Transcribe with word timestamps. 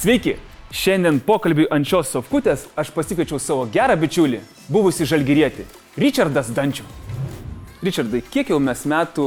Sveiki! 0.00 0.32
Šiandien 0.72 1.18
pokalbiui 1.20 1.66
ant 1.76 1.84
šios 1.84 2.08
sofkutės 2.14 2.62
aš 2.80 2.88
pasikviečiau 2.96 3.36
savo 3.36 3.66
gerą 3.68 3.98
bičiulį, 4.00 4.38
buvusi 4.72 5.04
žalgirietį, 5.04 5.66
Richardas 6.00 6.48
Dančių. 6.56 6.86
Richardai, 7.84 8.22
kiek 8.32 8.48
jau 8.48 8.56
mes 8.64 8.86
metų 8.88 9.26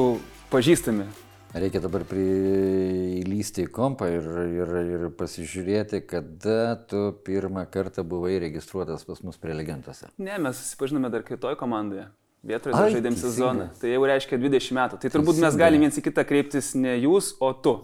pažįstami? 0.49 1.05
Reikia 1.53 1.83
dabar 1.83 2.07
prilysti 2.09 3.67
į 3.67 3.69
kompą 3.77 4.09
ir, 4.15 4.31
ir, 4.63 4.73
ir 4.95 5.05
pasižiūrėti, 5.21 6.01
kada 6.09 6.73
tu 6.89 7.03
pirmą 7.29 7.67
kartą 7.69 8.01
buvai 8.01 8.39
registruotas 8.41 9.05
pas 9.05 9.21
mus 9.21 9.37
prelegentuose. 9.37 10.09
Ne, 10.17 10.41
mes 10.41 10.57
susipažinome 10.57 11.13
dar 11.13 11.21
kitoje 11.29 11.61
komandoje. 11.61 12.09
Vietoje 12.41 12.73
dar 12.73 12.89
žaidėm 12.97 13.21
sezoną. 13.21 13.69
Tai 13.77 13.93
jau 13.93 14.05
reiškia 14.09 14.41
20 14.41 14.79
metų. 14.81 15.03
Tai 15.05 15.17
turbūt 15.19 15.37
mes 15.37 15.51
Teisingai. 15.51 15.67
galime 15.67 15.85
viens 15.85 16.01
į 16.01 16.07
kitą 16.09 16.25
kreiptis 16.25 16.73
ne 16.73 16.97
jūs, 16.97 17.35
o 17.37 17.53
tu. 17.53 17.83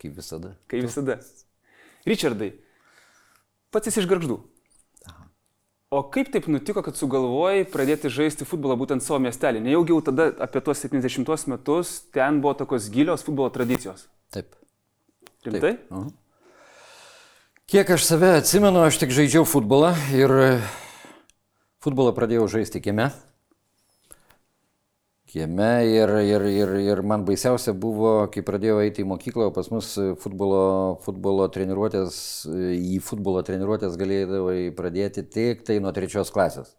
Kaip 0.00 0.16
visada. 0.16 0.56
Kaip 0.64 0.88
visada. 0.88 1.20
Richardai, 2.08 2.52
pats 3.72 3.88
esi 3.90 4.02
iš 4.02 4.10
garždų. 4.10 4.40
O 5.94 6.00
kaip 6.10 6.32
taip 6.34 6.48
nutiko, 6.50 6.82
kad 6.82 6.96
sugalvojai 6.98 7.62
pradėti 7.70 8.10
žaisti 8.10 8.46
futbolą 8.48 8.74
būtent 8.80 9.04
savo 9.04 9.20
miestelį? 9.22 9.60
Nejaugi 9.62 9.94
jau 9.94 10.00
tada 10.08 10.26
apie 10.42 10.58
tuos 10.64 10.80
70 10.82 11.46
metus 11.52 11.92
ten 12.10 12.40
buvo 12.42 12.56
tokios 12.58 12.88
gilios 12.90 13.22
futbolo 13.22 13.52
tradicijos. 13.54 14.08
Taip. 14.34 14.56
Rimtai? 15.46 15.76
Mhm. 15.92 16.08
Kiek 17.70 17.94
aš 17.94 18.04
save 18.04 18.32
atsimenu, 18.40 18.82
aš 18.84 18.98
tik 19.00 19.14
žaidžiau 19.14 19.46
futbolą 19.48 19.94
ir 20.12 20.34
e, 20.34 20.48
futbolą 21.84 22.10
pradėjau 22.16 22.48
žaisti 22.58 22.82
kieme. 22.82 23.12
Kieme 25.34 25.82
ir, 25.90 26.12
ir, 26.22 26.44
ir, 26.46 26.72
ir 26.78 27.00
man 27.02 27.24
baisiausia 27.26 27.72
buvo, 27.74 28.12
kai 28.30 28.44
pradėjau 28.46 28.76
eiti 28.84 29.02
į 29.02 29.08
mokyklą, 29.10 29.48
pas 29.56 29.66
mus 29.72 29.88
futbolo, 30.22 30.60
futbolo 31.02 31.48
treniruotės, 31.50 32.16
į 32.78 33.00
futbolo 33.02 33.42
treniruotės 33.42 33.96
galėdavai 33.98 34.68
pradėti 34.78 35.24
tik 35.26 35.64
tai 35.66 35.80
nuo 35.82 35.90
trečios 35.96 36.30
klasės. 36.30 36.76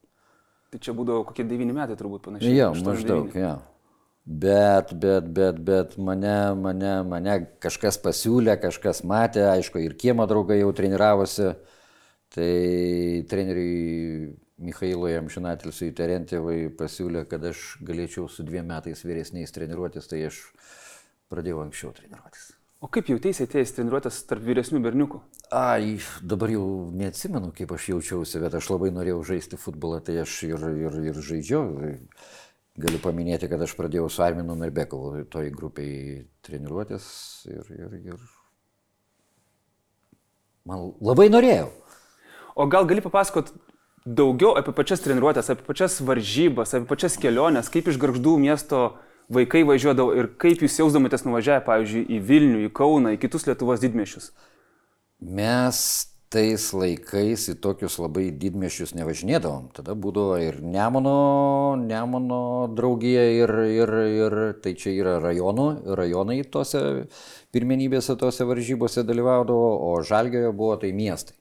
Tai 0.71 0.79
čia 0.79 0.95
būdavo 0.95 1.25
kokie 1.27 1.43
9 1.49 1.75
metai 1.75 1.99
turbūt 1.99 2.23
panašiai. 2.29 2.55
Jo, 2.55 2.69
maždaug, 2.79 3.27
devyni. 3.27 3.43
jo. 3.43 3.51
Bet, 4.45 4.95
bet, 5.03 5.27
bet, 5.35 5.59
bet 5.67 5.99
mane, 5.99 6.37
mane, 6.55 6.95
mane 7.11 7.35
kažkas 7.61 7.99
pasiūlė, 8.07 8.55
kažkas 8.63 9.03
matė, 9.03 9.43
aišku, 9.51 9.83
ir 9.83 9.99
kiemo 9.99 10.23
draugai 10.31 10.61
jau 10.61 10.71
treniravosi. 10.79 11.51
Tai 12.35 12.55
treneriui 13.29 14.31
Mikhailui 14.55 15.17
Amžinatilsui 15.19 15.91
Terentėvai 15.95 16.69
pasiūlė, 16.79 17.25
kad 17.27 17.43
aš 17.43 17.75
galėčiau 17.83 18.29
su 18.31 18.45
dviem 18.47 18.69
metais 18.71 19.03
vyresniais 19.03 19.51
treniruotis, 19.51 20.07
tai 20.07 20.21
aš 20.29 20.39
pradėjau 21.31 21.65
anksčiau 21.65 21.91
treniruotis. 21.97 22.53
O 22.83 22.87
kaip 22.91 23.09
jautėsi 23.09 23.47
atėjęs 23.47 23.73
treniruotės 23.75 24.21
tarp 24.29 24.45
vyresnių 24.45 24.79
berniukų? 24.83 25.19
Ai, 25.55 25.97
dabar 26.23 26.51
jau 26.53 26.65
neatsimenu, 26.95 27.51
kaip 27.55 27.71
aš 27.75 27.89
jaučiausi, 27.91 28.39
bet 28.43 28.55
aš 28.55 28.69
labai 28.71 28.91
norėjau 28.95 29.23
žaisti 29.31 29.59
futbolą, 29.59 29.99
tai 30.05 30.19
aš 30.23 30.37
ir, 30.47 30.65
ir, 30.85 30.97
ir 31.09 31.19
žaidžiau. 31.29 31.95
Galiu 32.79 32.99
paminėti, 33.03 33.47
kad 33.51 33.61
aš 33.63 33.75
pradėjau 33.75 34.07
su 34.11 34.23
Arminu 34.23 34.55
Narbekovu 34.59 35.23
toj 35.31 35.51
grupiai 35.55 36.25
treniruotis 36.43 37.05
ir, 37.47 37.71
ir, 37.75 37.95
ir 38.11 38.25
man 40.67 40.91
labai 40.99 41.29
norėjau. 41.31 41.71
O 42.55 42.67
gal 42.71 42.87
gali 42.87 43.03
papasakot 43.03 43.53
daugiau 44.05 44.53
apie 44.59 44.73
pačias 44.77 45.03
treniruotės, 45.03 45.49
apie 45.51 45.65
pačias 45.65 45.99
varžybas, 46.05 46.75
apie 46.77 46.89
pačias 46.89 47.17
keliones, 47.21 47.69
kaip 47.73 47.89
iš 47.89 47.99
garždų 48.01 48.37
miesto 48.41 48.81
vaikai 49.33 49.63
važiuodavo 49.65 50.13
ir 50.17 50.29
kaip 50.41 50.61
jūs 50.61 50.77
jausdomėtės 50.83 51.25
nuvažiavę, 51.25 51.65
pavyzdžiui, 51.65 52.05
į 52.13 52.19
Vilnių, 52.27 52.65
į 52.67 52.73
Kauną, 52.77 53.15
į 53.15 53.21
kitus 53.23 53.47
Lietuvos 53.49 53.81
didmešius? 53.81 54.29
Mes 55.25 55.79
tais 56.35 56.65
laikais 56.75 57.45
į 57.49 57.55
tokius 57.63 57.95
labai 58.01 58.27
didmešius 58.35 58.93
nevažinėdavom. 58.97 59.69
Tada 59.73 59.95
būdavo 59.97 60.35
ir 60.43 60.59
Nemono, 60.61 61.77
Nemono 61.79 62.41
draugija 62.75 63.23
ir, 63.39 63.53
ir, 63.71 63.95
ir 64.19 64.37
tai 64.61 64.75
čia 64.77 64.93
yra 64.93 65.15
rajonų, 65.23 65.67
rajonai 65.97 66.41
tose 66.51 66.83
pirmenybėse, 67.55 68.17
tose 68.19 68.45
varžybose 68.45 69.05
dalyvaudavo, 69.07 69.71
o 69.87 69.95
Žalgioje 70.05 70.51
buvo 70.53 70.75
tai 70.81 70.91
miestai. 70.97 71.37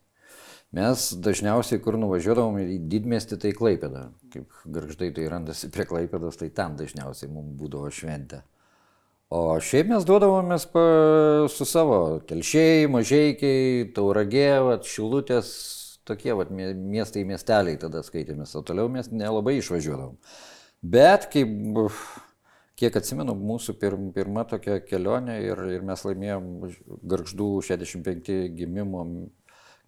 Mes 0.74 1.04
dažniausiai, 1.22 1.78
kur 1.82 1.94
nuvažiuodavom 2.00 2.56
į 2.58 2.80
didmestį, 2.90 3.38
tai 3.42 3.52
Klaipėda. 3.54 4.08
Kaip 4.32 4.56
garždai 4.74 5.12
tai 5.14 5.28
randasi 5.30 5.70
prie 5.70 5.86
Klaipėdos, 5.86 6.40
tai 6.40 6.48
ten 6.50 6.74
dažniausiai 6.80 7.30
mums 7.30 7.54
būdavo 7.60 7.92
šventė. 7.94 8.40
O 9.34 9.54
šiaip 9.62 9.88
mes 9.92 10.04
duodavomės 10.06 10.66
pa, 10.70 10.82
su 11.50 11.66
savo 11.66 12.18
telšiai, 12.28 12.88
mažiekiai, 12.90 13.86
tauragė, 13.94 14.48
vat, 14.66 14.88
šilutės, 14.90 15.52
tokie 16.06 16.34
vat, 16.36 16.50
mie- 16.54 16.74
miestai, 16.74 17.24
miesteliai 17.26 17.78
tada 17.80 18.02
skaitėmės, 18.04 18.52
o 18.58 18.62
toliau 18.66 18.90
mes 18.92 19.08
nelabai 19.10 19.56
išvažiuodavom. 19.60 20.18
Bet 20.82 21.30
kaip, 21.32 21.96
kiek 22.78 22.98
atsimenu, 23.00 23.34
mūsų 23.38 23.78
pir, 23.80 23.96
pirma 24.14 24.44
tokia 24.50 24.80
kelionė 24.84 25.38
ir, 25.46 25.64
ir 25.78 25.86
mes 25.86 26.04
laimėjom 26.04 26.50
garždų 27.14 27.50
65 27.70 28.36
gimimo, 28.58 29.06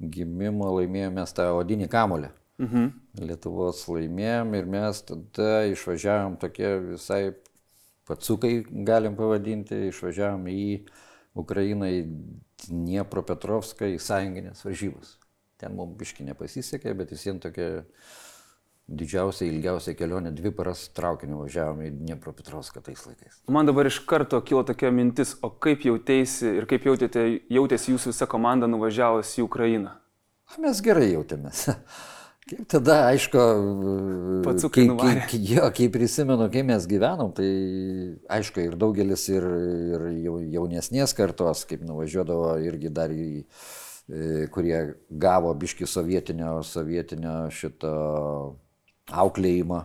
gimimo 0.00 0.70
laimėjome 0.76 1.24
tą 1.36 1.50
odinį 1.60 1.88
kamolį. 1.92 2.30
Mhm. 2.62 2.86
Lietuvos 3.20 3.82
laimėjom 3.88 4.54
ir 4.56 4.68
mes 4.72 5.02
tada 5.08 5.66
išvažiavom 5.72 6.38
tokie 6.40 6.70
visai 6.92 7.22
patsukai, 8.08 8.64
galim 8.86 9.16
pavadinti, 9.18 9.88
išvažiavom 9.90 10.46
į 10.52 10.66
Ukrainą, 11.36 11.90
į 11.92 12.04
Dniepropetrovską, 12.66 13.90
į 13.92 14.00
sąjunginės 14.00 14.64
varžybas. 14.64 15.16
Ten 15.60 15.74
mums 15.76 15.96
biški 16.00 16.24
nepasisekė, 16.24 16.94
bet 16.96 17.12
vis 17.12 17.26
vien 17.28 17.40
tokia 17.40 17.84
didžiausia, 18.86 19.46
ilgiausia 19.50 19.94
kelionė, 19.98 20.30
dvi 20.34 20.52
paras 20.54 20.86
traukiniu 20.94 21.40
važiavom 21.42 21.82
į 21.88 21.92
Dniepropetrovską 21.98 22.82
tais 22.86 23.02
laikais. 23.06 23.40
Man 23.50 23.66
dabar 23.66 23.88
iš 23.90 23.98
karto 24.06 24.38
kilo 24.46 24.62
tokia 24.66 24.92
mintis, 24.94 25.34
o 25.42 25.50
kaip 25.50 25.86
jautėsi 25.86 26.52
ir 26.60 26.68
kaip 26.70 26.86
jautėte, 26.86 27.24
jautėsi 27.52 27.94
jūsų 27.94 28.14
visa 28.14 28.28
komanda 28.30 28.70
nuvažiavus 28.70 29.34
į 29.40 29.46
Ukrainą? 29.46 29.96
A, 30.46 30.60
Mes 30.62 30.82
gerai 30.84 31.10
jautėmės. 31.14 31.66
Kaip 32.46 32.60
tada, 32.70 33.08
aišku, 33.10 33.40
kai, 34.70 34.84
nuvarė. 34.86 35.24
kai, 35.26 35.38
jo, 35.50 35.64
kai 35.74 35.88
prisimenu, 35.90 36.44
kai 36.54 36.60
mes 36.62 36.84
gyvenom, 36.86 37.32
tai 37.34 37.48
aišku, 38.36 38.62
ir 38.62 38.76
daugelis 38.78 39.24
ir, 39.32 39.46
ir 39.96 40.04
jau, 40.22 40.36
jaunesnės 40.52 41.10
kartos, 41.18 41.64
kaip 41.66 41.82
nuvažiuodavo 41.82 42.52
irgi 42.62 42.92
dar 42.94 43.10
į, 43.10 43.26
e, 44.06 44.46
kurie 44.54 44.78
gavo 45.10 45.50
biški 45.58 45.90
sovietinio, 45.90 46.60
sovietinio 46.62 47.34
šito 47.50 47.96
auklėjimo, 49.12 49.82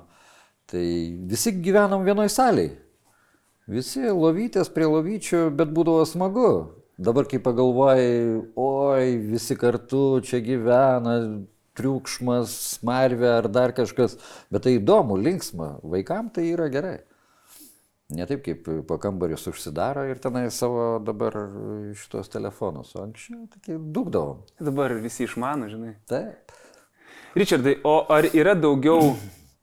tai 0.72 0.86
visi 1.30 1.54
gyvenom 1.62 2.06
vienoj 2.08 2.30
salėje. 2.32 2.78
Visi 3.72 4.02
lovytės 4.10 4.72
prie 4.74 4.88
lovyčių, 4.90 5.46
bet 5.56 5.70
būdavo 5.72 6.04
smagu. 6.10 6.52
Dabar 7.02 7.26
kai 7.30 7.40
pagalvojai, 7.42 8.42
oi, 8.60 9.06
visi 9.32 9.56
kartu 9.58 10.20
čia 10.26 10.42
gyvena, 10.44 11.16
triukšmas, 11.78 12.52
smarvė 12.76 13.30
ar 13.38 13.48
dar 13.50 13.74
kažkas, 13.78 14.18
bet 14.52 14.66
tai 14.66 14.76
įdomu, 14.78 15.16
linksma, 15.18 15.78
vaikam 15.88 16.30
tai 16.34 16.50
yra 16.52 16.68
gerai. 16.74 17.00
Ne 18.12 18.26
taip 18.28 18.44
kaip 18.44 18.68
po 18.90 18.98
kambarius 19.00 19.48
užsidaro 19.48 20.04
ir 20.10 20.20
tenai 20.20 20.50
savo 20.52 21.00
dabar 21.00 21.38
šitos 21.96 22.28
telefonus, 22.34 22.92
o 22.98 23.06
anksčiau 23.06 23.46
tokie 23.54 23.78
dukdavom. 23.80 24.44
Dabar 24.60 24.98
visi 25.00 25.24
išmano, 25.30 25.72
žinai. 25.72 25.96
Taip. 26.12 26.52
Richardai, 27.36 27.78
o 27.88 28.04
ar 28.12 28.26
yra 28.36 28.58
daugiau 28.60 29.14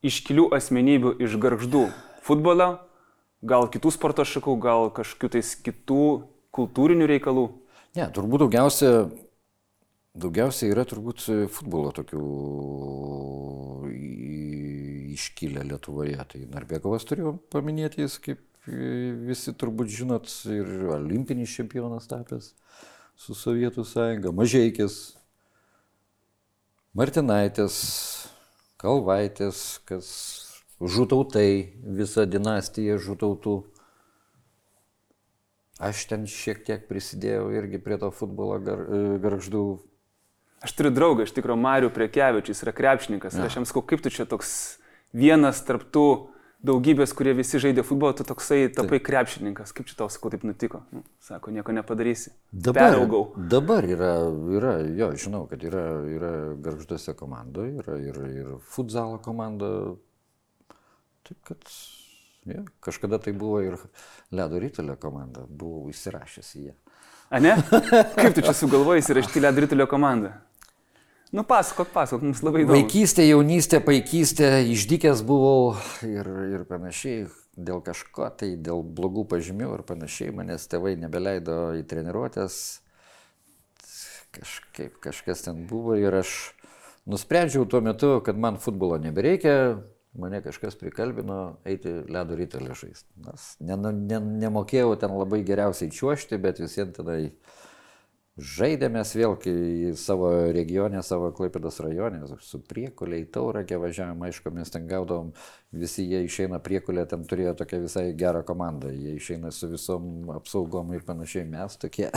iškilių 0.00 0.46
asmenybių 0.56 1.10
iš 1.20 1.34
garždų? 1.36 1.82
Futbolo, 2.24 2.68
gal 3.44 3.68
kitų 3.68 3.92
sporto 3.92 4.24
šakų, 4.24 4.54
gal 4.62 4.88
kažkokių 4.96 5.28
tais 5.34 5.50
kitų 5.66 6.04
kultūrinių 6.56 7.08
reikalų? 7.10 7.44
Ne, 7.98 8.06
turbūt 8.16 8.46
daugiausia, 8.46 8.92
daugiausia 10.16 10.70
yra 10.72 10.86
turbūt 10.88 11.26
futbolo 11.52 11.92
tokių 11.98 12.22
iškilę 15.18 15.66
Lietuvoje. 15.68 16.16
Tai 16.32 16.42
Narbekovas 16.54 17.04
turėjo 17.04 17.36
paminėti, 17.52 18.06
jis 18.06 18.16
kaip 18.24 18.40
visi 18.64 19.52
turbūt 19.52 19.92
žinot, 19.92 20.32
ir 20.48 20.88
olimpinis 20.96 21.52
čempionas 21.52 22.08
tapęs 22.08 22.54
su 23.18 23.36
Sovietų 23.36 23.84
sąjunga, 23.84 24.32
Mažeikis, 24.32 25.17
Martinaitis, 26.98 27.74
Kalvaitės, 28.78 29.78
kas 29.86 30.06
žutautai, 30.82 31.74
visa 31.82 32.24
dinastija 32.26 32.96
žutautų. 33.02 33.60
Aš 35.78 36.00
ten 36.10 36.24
šiek 36.26 36.64
tiek 36.66 36.88
prisidėjau 36.88 37.52
irgi 37.54 37.78
prie 37.82 38.00
to 38.02 38.10
futbolo 38.10 38.58
gar, 38.62 38.82
e, 38.82 39.18
garždų. 39.22 39.62
Aš 40.66 40.74
turiu 40.74 40.90
draugą, 40.90 41.22
iš 41.22 41.36
tikrųjų, 41.36 41.60
Mariu 41.62 41.90
Prekevičius, 41.94 42.64
yra 42.66 42.74
krepšininkas. 42.74 43.38
Ir 43.38 43.46
aš 43.46 43.60
jam 43.60 43.68
sakau, 43.70 43.84
kaip 43.86 44.02
tu 44.02 44.10
čia 44.10 44.26
toks 44.26 44.50
vienas 45.14 45.62
tarptų 45.62 46.34
daugybės, 46.64 47.12
kurie 47.16 47.32
visi 47.38 47.60
žaidė 47.62 47.84
futbolą, 47.86 48.16
tu 48.18 48.26
toksai 48.26 48.66
tapai 48.74 48.98
krepšininkas. 49.04 49.72
Kaip 49.76 49.88
čia 49.90 49.98
tau 50.00 50.08
sakau, 50.12 50.30
taip 50.32 50.44
nutiko? 50.46 50.82
Nu, 50.94 51.04
sako, 51.22 51.52
nieko 51.54 51.74
nepadarysi. 51.74 52.32
Dabar, 52.50 52.94
Peraugau. 52.94 53.22
dabar 53.36 53.86
yra, 53.86 54.10
yra, 54.58 54.72
jo, 54.98 55.12
žinau, 55.20 55.44
kad 55.50 55.62
yra, 55.66 55.84
yra 56.10 56.32
garžduose 56.64 57.14
komandoje, 57.18 57.78
yra 57.82 58.00
ir, 58.02 58.18
ir 58.40 58.50
futzalo 58.74 59.20
komanda. 59.22 59.70
Taip 61.28 61.38
kad, 61.46 61.70
ja, 62.48 62.64
kažkada 62.84 63.20
tai 63.22 63.36
buvo 63.36 63.62
ir 63.62 63.78
ledo 64.34 64.58
rytelio 64.58 64.98
komanda, 65.00 65.46
buvau 65.48 65.92
įsirašęs 65.92 66.52
į 66.58 66.66
ją. 66.70 66.76
A 67.28 67.42
ne? 67.44 67.54
Kaip 68.16 68.34
tu 68.34 68.42
čia 68.42 68.54
sugalvojai 68.56 69.02
įsirašyti 69.04 69.44
ledo 69.44 69.62
rytelio 69.62 69.86
komandą? 69.90 70.32
Nu, 71.32 71.44
pasakok, 71.44 71.90
pasakok, 71.92 72.22
mums 72.24 72.40
labai 72.40 72.62
įdomu. 72.62 72.78
Vaikystė, 72.78 73.26
jaunystė, 73.28 73.82
paikystė, 73.84 74.48
išdykęs 74.72 75.20
buvau 75.28 75.74
ir, 76.06 76.30
ir 76.54 76.64
panašiai. 76.68 77.26
Dėl 77.58 77.82
kažko, 77.82 78.28
tai 78.38 78.52
dėl 78.54 78.84
blogų 78.96 79.24
pažymių 79.32 79.72
ir 79.74 79.82
panašiai, 79.84 80.30
manęs 80.32 80.68
tėvai 80.70 80.94
nebeleido 80.96 81.74
į 81.74 81.82
treniruotės. 81.90 82.54
Kažkaip 84.38 85.00
kažkas 85.02 85.42
ten 85.48 85.64
buvo 85.68 85.96
ir 85.98 86.14
aš 86.20 86.54
nusprendžiau 87.10 87.66
tuo 87.68 87.82
metu, 87.84 88.12
kad 88.24 88.38
man 88.38 88.60
futbolo 88.62 88.96
nebereikia, 89.02 89.82
mane 90.16 90.40
kažkas 90.44 90.78
prikalbino 90.78 91.58
eiti 91.68 91.92
ledo 92.08 92.38
rytelį 92.38 92.76
žaisti. 92.78 93.08
Nes 93.26 93.48
ne, 93.60 93.76
ne, 93.90 94.22
nemokėjau 94.46 94.94
ten 95.02 95.18
labai 95.18 95.42
geriausiai 95.44 95.92
čiuošti, 95.92 96.38
bet 96.40 96.62
vis 96.62 96.78
vien 96.78 96.94
tenai 96.94 97.20
Žaidėmės 98.38 99.16
vėl 99.18 99.34
į 99.50 99.92
savo 99.98 100.28
regionę, 100.54 101.00
savo 101.02 101.32
Klaipėdos 101.34 101.80
rajone, 101.82 102.20
su 102.46 102.60
priekuliai, 102.62 103.26
tauragė 103.34 103.80
važiavam, 103.82 104.22
aišku, 104.28 104.52
mes 104.54 104.70
ten 104.70 104.86
gaudavom, 104.86 105.32
visi 105.74 106.04
jie 106.06 106.20
išeina 106.26 106.60
priekulė, 106.62 107.02
ten 107.10 107.24
turėjo 107.26 107.56
tokią 107.58 107.80
visai 107.82 108.04
gerą 108.18 108.44
komandą, 108.46 108.92
jie 108.94 109.16
išeina 109.18 109.50
su 109.54 109.70
visom 109.72 110.30
apsaugom 110.36 110.94
ir 110.94 111.02
panašiai, 111.08 111.48
mes 111.50 111.74
tokie 111.82 112.12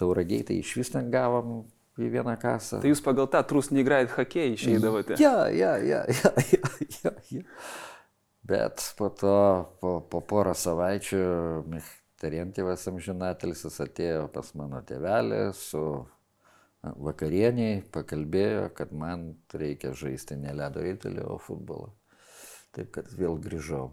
tauragiai, 0.00 0.46
tai 0.48 0.62
iš 0.62 0.72
vis 0.80 0.94
ten 0.94 1.12
gavom 1.12 1.60
į 1.98 2.08
vieną 2.14 2.38
kasą. 2.40 2.80
Tai 2.80 2.94
jūs 2.94 3.04
pagal 3.04 3.28
tą 3.28 3.44
trūsnį 3.50 3.84
greit 3.84 4.14
hakėjai 4.14 4.56
išeidavote. 4.56 5.20
Ja, 5.20 5.48
ja, 5.52 5.76
ja, 5.82 6.04
ja, 6.08 6.32
ja, 6.54 6.74
ja, 7.02 7.14
ja. 7.34 7.44
Bet 8.48 8.80
po 8.96 9.10
to, 9.12 9.38
po, 9.82 9.98
po 10.08 10.22
porą 10.24 10.54
savaičių, 10.56 11.24
Tarientivas 12.18 12.82
amžinatelsis 12.90 13.78
atėjo 13.84 14.26
pas 14.34 14.48
mano 14.58 14.80
tėvelį 14.82 15.42
su 15.54 15.82
vakarieniai, 16.82 17.82
pakalbėjo, 17.94 18.68
kad 18.74 18.92
man 18.94 19.32
reikia 19.54 19.92
žaisti 19.94 20.38
ne 20.38 20.54
ledo 20.54 20.82
rytelį, 20.82 21.24
o 21.30 21.38
futbolą. 21.42 21.92
Taip 22.74 22.90
kad 22.94 23.10
vėl 23.14 23.38
grįžau. 23.42 23.90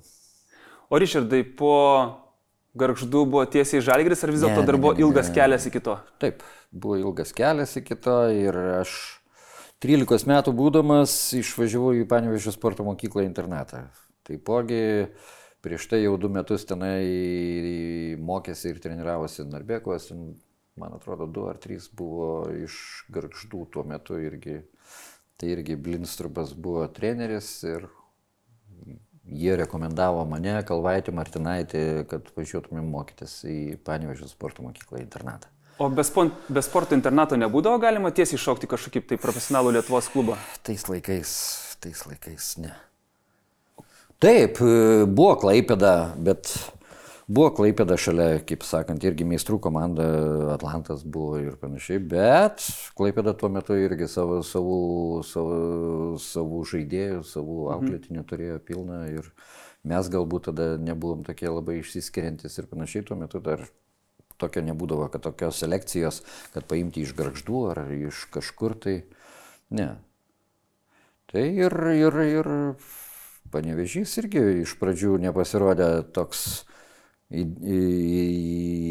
O 0.89 0.99
Richardai, 1.01 1.41
po 1.45 1.75
garždų 2.77 3.23
buvo 3.29 3.45
tiesiai 3.49 3.83
žalgris 3.85 4.23
ar 4.25 4.33
vis 4.33 4.43
dėlto 4.43 4.65
dar 4.67 4.77
buvo 4.77 4.93
ilgas 4.99 5.31
kelias 5.33 5.65
iki 5.69 5.81
to? 5.83 5.95
Taip, 6.21 6.43
buvo 6.71 6.99
ilgas 6.99 7.33
kelias 7.35 7.77
iki 7.79 7.97
to 7.97 8.17
ir 8.35 8.57
aš 8.81 8.97
13 9.85 10.27
metų 10.29 10.53
būdamas 10.55 11.13
išvažiavau 11.39 11.95
į 12.01 12.05
Panevežio 12.09 12.53
sporto 12.53 12.85
mokyklą 12.87 13.25
internatą. 13.25 13.85
Taipogi 14.25 14.83
prieš 15.65 15.87
tai 15.89 16.03
jau 16.03 16.13
du 16.21 16.29
metus 16.29 16.67
tenai 16.69 17.01
mokėsi 18.21 18.69
ir 18.69 18.81
treniravosi 18.83 19.47
Narbekos, 19.49 20.11
man 20.77 20.93
atrodo, 20.97 21.25
du 21.25 21.47
ar 21.49 21.57
trys 21.61 21.87
buvo 21.89 22.45
iš 22.53 22.77
garždų 23.13 23.65
tuo 23.73 23.85
metu 23.87 24.19
irgi. 24.21 24.61
Tai 25.35 25.49
irgi 25.51 25.75
Blinstrupas 25.75 26.53
buvo 26.55 26.85
treneris 26.95 27.49
ir 27.67 27.89
jie 29.25 29.57
rekomendavo 29.59 30.21
mane, 30.29 30.53
Kalvaitį, 30.67 31.11
Martinaitį, 31.17 31.81
kad 32.07 32.29
važiuotumėm 32.37 32.87
mokytis 32.93 33.41
į 33.49 33.57
Panevežio 33.83 34.29
sporto 34.31 34.63
mokyklą 34.63 35.01
internatą. 35.01 35.51
O 35.75 35.89
be, 35.91 36.05
spon, 36.07 36.31
be 36.47 36.63
sporto 36.63 36.95
internato 36.95 37.35
nebūdavo 37.35 37.81
galima 37.83 38.13
tiesiai 38.15 38.39
šokti 38.39 38.69
kažkokį 38.71 39.03
tai 39.09 39.19
profesionalų 39.19 39.75
Lietuvos 39.75 40.07
klubą? 40.13 40.37
Tais 40.63 40.87
laikais, 40.87 41.33
tais 41.83 42.05
laikais 42.07 42.53
ne. 42.63 42.71
Taip, 44.23 44.61
buvo 45.11 45.33
Klaipėda, 45.41 46.15
bet 46.23 46.53
buvo 47.27 47.49
Klaipėda 47.57 47.97
šalia, 47.99 48.39
kaip 48.47 48.63
sakant, 48.63 49.03
irgi 49.03 49.27
meistrų 49.27 49.59
komanda, 49.63 50.05
Atlantas 50.53 51.03
buvo 51.03 51.41
ir 51.41 51.57
panašiai, 51.59 51.99
bet 51.99 52.63
Klaipėda 52.95 53.35
tuo 53.35 53.49
metu 53.51 53.75
irgi 53.75 54.07
savo, 54.11 54.39
savų, 54.45 54.79
savų, 55.27 55.59
savų 56.23 56.63
žaidėjų, 56.71 57.19
savų 57.27 57.59
mhm. 57.59 57.75
auklėtinių 57.75 58.25
turėjo 58.31 58.59
pilną 58.71 59.01
ir 59.17 59.29
mes 59.85 60.11
galbūt 60.15 60.49
tada 60.49 60.71
nebuvom 60.81 61.27
tokie 61.27 61.51
labai 61.51 61.81
išsiskiriantis 61.81 62.55
ir 62.61 62.71
panašiai, 62.71 63.03
tuo 63.05 63.19
metu 63.19 63.43
dar 63.43 63.67
tokio 64.39 64.63
nebūdavo, 64.63 65.11
kad 65.11 65.27
tokios 65.27 65.59
selekcijos, 65.59 66.23
kad 66.55 66.65
paimti 66.71 67.03
iš 67.03 67.15
garždų 67.19 67.61
ar 67.71 67.87
iš 67.91 68.25
kažkur 68.31 68.79
tai, 68.79 69.01
ne. 69.75 69.95
Tai 71.31 71.43
ir, 71.43 71.75
ir, 71.99 72.21
ir 72.31 72.49
Panevežys 73.55 74.17
irgi 74.19 74.41
iš 74.65 74.75
pradžių 74.81 75.15
nepasirodė 75.23 75.89
toks 76.15 76.65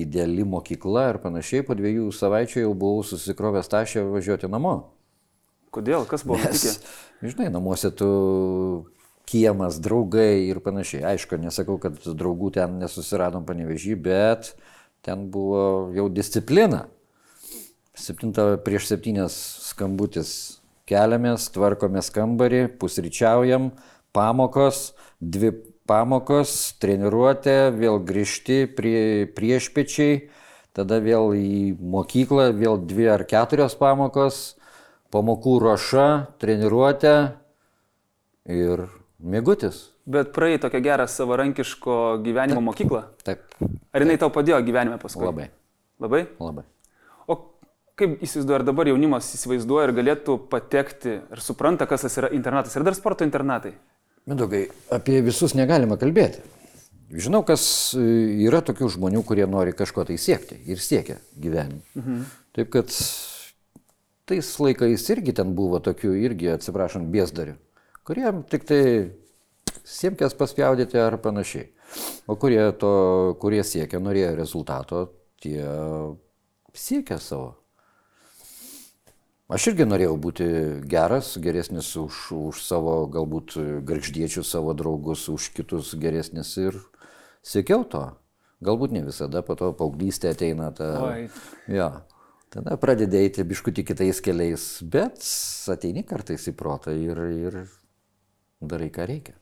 ideali 0.04 0.44
mokykla 0.48 1.10
ir 1.12 1.18
panašiai, 1.22 1.62
po 1.66 1.76
dviejų 1.78 2.08
savaičių 2.16 2.64
jau 2.64 2.72
buvau 2.74 3.04
susikrovęs 3.06 3.68
tašę 3.70 4.02
važiuoti 4.08 4.48
namo. 4.50 4.74
Kodėl? 5.74 6.06
Kas 6.08 6.24
buvo? 6.26 6.38
Nes, 6.42 6.80
žinai, 7.22 7.50
namuose 7.52 7.90
tu 7.94 8.08
kiemas, 9.30 9.78
draugai 9.82 10.46
ir 10.48 10.60
panašiai. 10.64 11.04
Aišku, 11.14 11.38
nesakau, 11.40 11.78
kad 11.82 11.96
draugų 12.04 12.52
ten 12.58 12.78
nesusiradom 12.82 13.46
panevežį, 13.48 13.94
bet 14.04 14.54
ten 15.04 15.28
buvo 15.32 15.90
jau 15.94 16.08
disciplina. 16.12 16.86
Septinta 17.94 18.56
prieš 18.62 18.88
septynės 18.90 19.34
skambutis 19.70 20.30
keliamės, 20.90 21.48
tvarkomės 21.54 22.10
kambarį, 22.14 22.66
pusryčiaujam, 22.80 23.70
pamokos, 24.14 24.92
dvi 25.20 25.52
pamokos, 25.88 26.74
treniruotė, 26.80 27.74
vėl 27.76 28.00
grįžti 28.06 28.64
prie 28.70 29.26
priešpečiai, 29.36 30.28
tada 30.76 31.00
vėl 31.04 31.34
į 31.36 31.74
mokyklą, 31.78 32.50
vėl 32.56 32.80
dvi 32.80 33.08
ar 33.12 33.24
keturios 33.28 33.76
pamokos, 33.78 34.56
pamokų 35.14 35.58
ruoša, 35.62 36.06
treniruotė 36.42 37.16
ir 38.50 38.86
mėgutis. 39.18 39.90
Bet 40.04 40.34
praėjai 40.36 40.60
tokią 40.66 40.82
gerą 40.84 41.06
savarankiško 41.08 41.98
gyvenimo 42.24 42.60
Taip. 42.60 42.68
mokyklą? 42.68 43.02
Taip. 43.24 43.44
Ar 43.94 44.04
jinai 44.04 44.18
tau 44.20 44.28
padėjo 44.32 44.60
gyvenime 44.66 44.98
paskui? 45.00 45.24
Labai. 45.24 45.46
Labai? 46.02 46.26
Labai. 46.42 46.64
O 47.30 47.38
kaip 47.96 48.20
įsivaizduoju, 48.20 48.58
ar 48.58 48.66
dabar 48.68 48.90
jaunimas 48.90 49.30
įsivaizduoja 49.38 49.88
ir 49.88 49.94
galėtų 49.96 50.36
patekti 50.52 51.14
ir 51.22 51.44
supranta, 51.44 51.88
kas 51.88 52.04
tas 52.04 52.18
yra 52.20 52.28
internatas? 52.36 52.76
Ir 52.76 52.84
dar 52.84 52.96
sporto 52.98 53.24
internatai? 53.24 53.72
Mindaugai, 54.24 54.66
apie 54.94 55.18
visus 55.24 55.52
negalima 55.56 55.98
kalbėti. 56.00 56.40
Žinau, 57.14 57.42
kas 57.46 57.64
e, 57.98 58.04
yra 58.46 58.62
tokių 58.64 58.88
žmonių, 58.96 59.20
kurie 59.28 59.44
nori 59.50 59.74
kažko 59.76 60.06
tai 60.08 60.16
siekti 60.18 60.56
ir 60.70 60.80
siekia 60.80 61.18
gyvenime. 61.36 61.84
Mhm. 61.98 62.22
Taip 62.56 62.70
kad 62.72 62.94
tais 64.24 64.48
laikais 64.58 65.04
irgi 65.12 65.34
ten 65.36 65.52
buvo 65.54 65.80
tokių, 65.84 66.14
irgi 66.24 66.54
atsiprašant, 66.54 67.10
biesdarių, 67.12 67.58
kuriem 68.08 68.40
tik 68.48 68.64
tai 68.68 68.80
siemkės 69.84 70.36
paspjaudyti 70.38 70.98
ar 71.00 71.18
panašiai. 71.20 71.68
O 72.26 72.38
kurie, 72.40 72.62
to, 72.80 72.94
kurie 73.42 73.60
siekia, 73.66 74.00
norėjo 74.02 74.32
rezultato, 74.38 75.04
tie 75.44 75.60
siekia 76.74 77.20
savo. 77.20 77.52
Aš 79.52 79.66
irgi 79.74 79.84
norėjau 79.84 80.14
būti 80.16 80.46
geras, 80.88 81.34
geresnis 81.36 81.90
už, 82.00 82.20
už 82.32 82.62
savo 82.64 83.02
galbūt 83.12 83.58
garždiečius, 83.84 84.48
savo 84.48 84.72
draugus, 84.72 85.26
už 85.28 85.50
kitus 85.52 85.92
geresnis 86.00 86.54
ir 86.56 86.78
siekiau 87.44 87.84
to. 87.84 88.06
Galbūt 88.64 88.94
ne 88.96 89.02
visada, 89.04 89.42
po 89.44 89.52
to 89.60 89.68
paauglystė 89.76 90.32
ateina 90.32 90.70
ta... 90.72 90.88
Oi. 91.10 91.28
Ja. 91.68 92.06
Tada 92.54 92.78
pradedi 92.80 93.18
eiti 93.18 93.44
biškuti 93.44 93.84
kitais 93.84 94.22
keliais, 94.24 94.64
bet 94.80 95.20
ateini 95.74 96.06
kartais 96.08 96.48
į 96.48 96.54
protą 96.56 96.94
ir, 96.96 97.20
ir 97.34 97.60
darai 98.64 98.88
ką 98.94 99.08
reikia. 99.10 99.36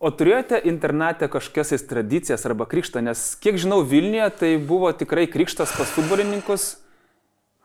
O 0.00 0.08
turėjote 0.10 0.58
internate 0.66 1.28
kažkokias 1.30 1.84
tradicijas 1.86 2.46
arba 2.48 2.64
krikštą, 2.66 3.02
nes 3.04 3.34
kiek 3.38 3.60
žinau, 3.60 3.82
Vilniuje 3.86 4.30
tai 4.40 4.54
buvo 4.56 4.90
tikrai 4.96 5.28
krikštas 5.30 5.76
pas 5.76 5.92
futbolininkus 5.92 6.70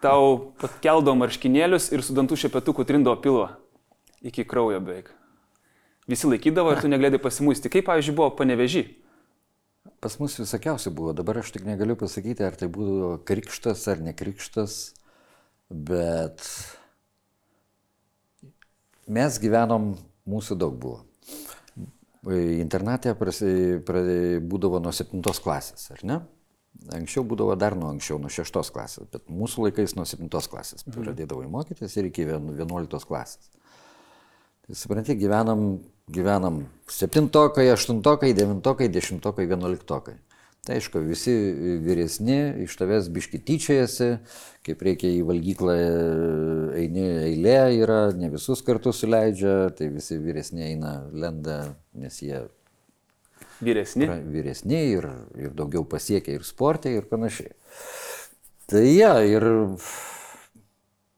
tau 0.05 0.53
keldo 0.85 1.17
marškinėlius 1.17 1.89
ir 1.95 2.05
su 2.05 2.15
dantų 2.15 2.37
šepetuku 2.45 2.85
trindo 2.87 3.13
pilvą. 3.19 3.55
Iki 4.25 4.45
kraujo 4.49 4.79
beveik. 4.81 5.11
Visi 6.09 6.29
laikydavo 6.29 6.73
ir 6.73 6.83
tu 6.83 6.89
negalėjai 6.91 7.21
pasimusti. 7.23 7.71
Kaip, 7.73 7.87
pavyzdžiui, 7.89 8.13
buvo 8.17 8.29
panevežį? 8.37 8.83
Pas 10.01 10.17
mus 10.21 10.37
visokiausių 10.37 10.93
buvo. 10.93 11.13
Dabar 11.17 11.41
aš 11.41 11.49
tik 11.55 11.65
negaliu 11.65 11.97
pasakyti, 11.97 12.45
ar 12.45 12.57
tai 12.57 12.69
buvo 12.69 13.15
krikštas 13.25 13.87
ar 13.89 14.03
nekrikštas, 14.05 14.75
bet 15.69 16.45
mes 19.09 19.39
gyvenom, 19.41 19.95
mūsų 20.29 20.57
daug 20.61 20.77
buvo. 20.81 21.01
Internatė 22.25 23.13
prasi, 23.17 23.81
pra, 23.85 24.01
būdavo 24.41 24.81
nuo 24.81 24.93
7 24.93 25.21
klasės, 25.21 25.89
ar 25.93 26.05
ne? 26.05 26.21
Anksčiau 26.95 27.25
būdavo 27.25 27.55
dar 27.57 27.75
nuo 27.77 27.89
anksčiau, 27.93 28.19
nuo 28.21 28.29
6 28.29 28.71
klasės, 28.75 29.07
bet 29.11 29.23
mūsų 29.31 29.67
laikais 29.67 29.95
nuo 29.97 30.05
7 30.05 30.29
klasės 30.29 30.85
pradėdavai 30.85 31.47
mokytis 31.51 31.97
ir 31.97 32.11
iki 32.11 32.27
11 32.27 33.07
klasės. 33.09 33.49
Tai 34.65 34.75
supranti, 34.77 35.13
gyvenam, 35.17 35.65
gyvenam 36.09 36.63
7, 36.89 37.29
8, 37.29 38.01
9, 38.01 38.61
10, 38.99 39.21
11. 39.21 40.15
Tai 40.65 40.79
aišku, 40.79 41.03
visi 41.05 41.33
vyresni 41.85 42.37
iš 42.63 42.73
tavęs 42.79 43.11
biški 43.13 43.37
tyčiajasi, 43.45 44.07
kaip 44.65 44.79
reikia 44.87 45.11
į 45.13 45.19
valgyklą 45.27 45.75
eini 46.81 47.03
eilė 47.27 47.59
yra, 47.83 47.99
ne 48.17 48.31
visus 48.33 48.65
kartus 48.65 49.03
suleidžia, 49.03 49.69
tai 49.77 49.91
visi 49.93 50.17
vyresni 50.17 50.65
eina, 50.71 50.95
lenda, 51.13 51.59
nes 51.93 52.17
jie 52.25 52.41
Vyresni. 53.65 54.07
vyresni 54.31 54.81
ir, 54.93 55.07
ir 55.39 55.53
daugiau 55.57 55.85
pasiekia 55.89 56.37
ir 56.37 56.45
sportė 56.47 56.95
ir 56.95 57.07
panašiai. 57.09 57.55
Tai 58.69 58.81
jie 58.81 58.97
ja, 59.01 59.13
ir 59.25 59.45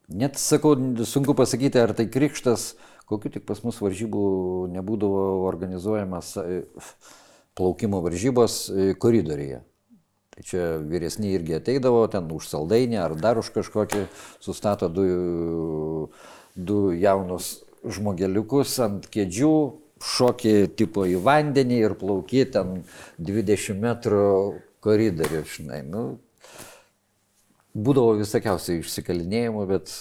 net 0.08 0.39
sakau, 0.39 0.75
sunku 1.08 1.36
pasakyti, 1.38 1.80
ar 1.80 1.94
tai 1.96 2.08
krikštas, 2.12 2.74
kokiu 3.08 3.32
tik 3.32 3.46
pas 3.48 3.62
mus 3.63 3.80
varžybų 3.84 4.27
nebūdavo 4.74 5.24
organizuojamas 5.48 6.34
plaukimo 7.58 8.01
varžybos 8.04 8.68
e, 8.70 8.94
koridoriuje. 9.00 9.63
Tai 10.36 10.44
čia 10.46 10.66
vyresni 10.86 11.32
irgi 11.34 11.56
ateidavo, 11.58 12.04
ten 12.13 12.27
už 12.30 12.46
saldainį 12.51 13.00
ar 13.01 13.16
dar 13.18 13.39
už 13.42 13.50
kažkokį, 13.56 14.04
sustato 14.44 14.92
du, 14.94 15.08
du 16.54 16.77
jaunus 16.94 17.63
žmogeliukus 17.82 18.75
ant 18.86 19.08
kėdžių, 19.10 19.56
šokį 20.04 20.56
tipo 20.77 21.06
į 21.08 21.18
vandenį 21.25 21.82
ir 21.84 21.98
plauki 22.00 22.46
ten 22.51 22.82
20 23.18 23.82
metrų 23.82 24.30
koridorių, 24.86 25.44
žinai. 25.51 25.82
Nu, 25.88 26.06
būdavo 27.77 28.18
visokiausiai 28.22 28.82
išsikalinėjimų, 28.82 29.68
bet 29.70 29.94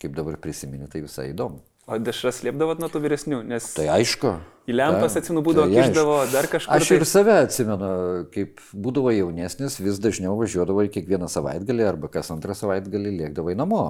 kaip 0.00 0.14
dabar 0.16 0.38
prisimenu, 0.40 0.88
tai 0.90 1.04
visai 1.04 1.30
įdomu. 1.34 1.62
O 1.90 1.96
dešras 1.98 2.44
liepdavot 2.46 2.78
nuo 2.78 2.86
tų 2.92 3.00
vyresnių, 3.02 3.40
nes... 3.50 3.64
Tai 3.74 3.88
aišku. 3.96 4.30
Į 4.70 4.76
lempas 4.76 5.16
atsimenu 5.18 5.42
būdavo, 5.42 5.66
tai 5.72 5.88
kišdavo 5.88 6.18
dar 6.30 6.46
kažką. 6.52 6.76
Aš 6.76 6.90
ir 6.94 7.04
save 7.08 7.34
atsimenu, 7.48 7.88
kaip 8.30 8.62
būdavo 8.70 9.10
jaunesnis, 9.10 9.80
vis 9.82 9.98
dažniau 9.98 10.36
važiuodavo 10.38 10.84
į 10.86 10.92
kiekvieną 10.94 11.26
savaitgalį 11.32 11.88
arba 11.88 12.12
kas 12.12 12.30
antrą 12.30 12.54
savaitgalį 12.54 13.16
lėkdavai 13.24 13.56
namo. 13.58 13.82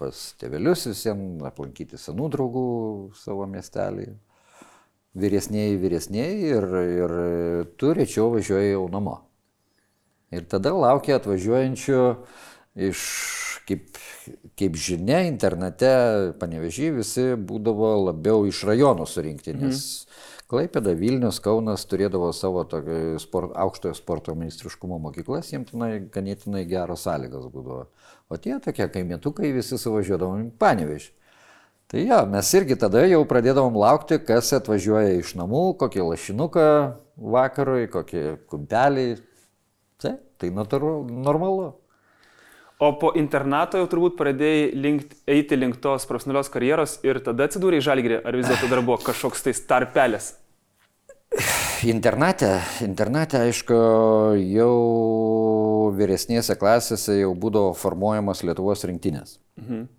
Pas 0.00 0.22
tėvelius 0.40 0.86
visiems 0.88 1.44
aplankyti 1.44 2.00
senų 2.00 2.30
draugų 2.32 2.66
savo 3.20 3.44
miestelį. 3.50 4.14
Vyresnėjai, 5.18 5.76
vyresnėjai 5.76 6.36
ir, 6.48 6.66
ir 6.96 7.14
tu 7.76 7.92
rečiau 7.92 8.30
važiuoji 8.32 8.72
jau 8.72 8.86
namo. 8.92 9.18
Ir 10.32 10.46
tada 10.48 10.72
laukia 10.72 11.18
atvažiuojančių 11.18 11.98
iš 12.88 13.02
kaip, 13.68 13.98
kaip 14.58 14.78
žinia, 14.80 15.22
internete 15.28 15.92
panevežį 16.40 16.92
visi 16.96 17.26
būdavo 17.36 17.92
labiau 18.08 18.46
iš 18.48 18.64
rajonų 18.68 19.08
surinkti, 19.08 19.52
nes 19.58 19.82
mm. 19.82 20.20
Klaipėda, 20.52 20.92
Vilnius, 20.92 21.38
Kaunas 21.40 21.86
turėdavo 21.88 22.26
savo 22.36 22.66
sport, 23.22 23.54
aukštojo 23.56 23.94
sporto 23.96 24.34
ministriškumo 24.36 24.98
mokyklas, 25.00 25.48
jiems 25.48 25.70
tenai 25.70 25.94
ganėtinai 26.12 26.66
geros 26.68 27.06
sąlygos 27.06 27.46
būdavo. 27.54 27.86
O 28.28 28.36
tie 28.36 28.58
tokie 28.60 28.84
kaimėtukai 28.92 29.48
visi 29.56 29.78
suvažiuodavom 29.80 30.42
į 30.44 30.50
panevežį. 30.60 31.08
Tai 31.92 32.00
jo, 32.08 32.18
mes 32.24 32.50
irgi 32.56 32.76
tada 32.80 33.02
jau 33.04 33.18
pradėdavom 33.28 33.74
laukti, 33.76 34.16
kas 34.24 34.48
atvažiuoja 34.56 35.18
iš 35.18 35.34
namų, 35.36 35.74
kokį 35.82 36.06
lašinuką 36.06 36.64
vakarui, 37.34 37.82
kokį 37.92 38.22
kumpelį. 38.48 39.04
Tai, 40.00 40.14
tai 40.40 40.48
natūralu, 40.56 41.04
normalu. 41.26 41.68
O 42.80 42.90
po 42.96 43.12
internato 43.20 43.76
jau 43.76 43.90
turbūt 43.92 44.16
pradėjai 44.16 44.64
link, 44.72 45.12
eiti 45.28 45.60
link 45.60 45.76
tos 45.84 46.08
profesionalios 46.08 46.48
karjeros 46.54 46.96
ir 47.04 47.20
tada 47.28 47.44
atsidūrė 47.44 47.82
į 47.82 47.86
žalgrį, 47.90 48.22
ar 48.24 48.40
vis 48.40 48.48
dėlto 48.48 48.72
dar 48.72 48.80
buvo 48.80 48.96
kažkoks 49.04 49.44
tai 49.44 49.58
tarpelis? 49.76 50.32
Internate, 51.84 52.54
internate, 52.80 53.44
aišku, 53.50 53.76
jau 54.48 55.92
vyresnėse 56.00 56.56
klasėse 56.56 57.20
jau 57.20 57.36
būdavo 57.36 57.76
formuojamos 57.76 58.46
Lietuvos 58.48 58.88
rinktinės. 58.88 59.42
Mhm. 59.60 59.90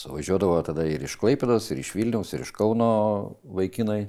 Suvažiuodavo 0.00 0.56
tada 0.64 0.86
ir 0.88 1.02
iš 1.04 1.18
Klaipėdos, 1.20 1.68
ir 1.72 1.82
iš 1.82 1.92
Vilniaus, 1.92 2.32
ir 2.32 2.44
iš 2.46 2.54
Kauno 2.56 2.90
vaikinai. 3.44 4.06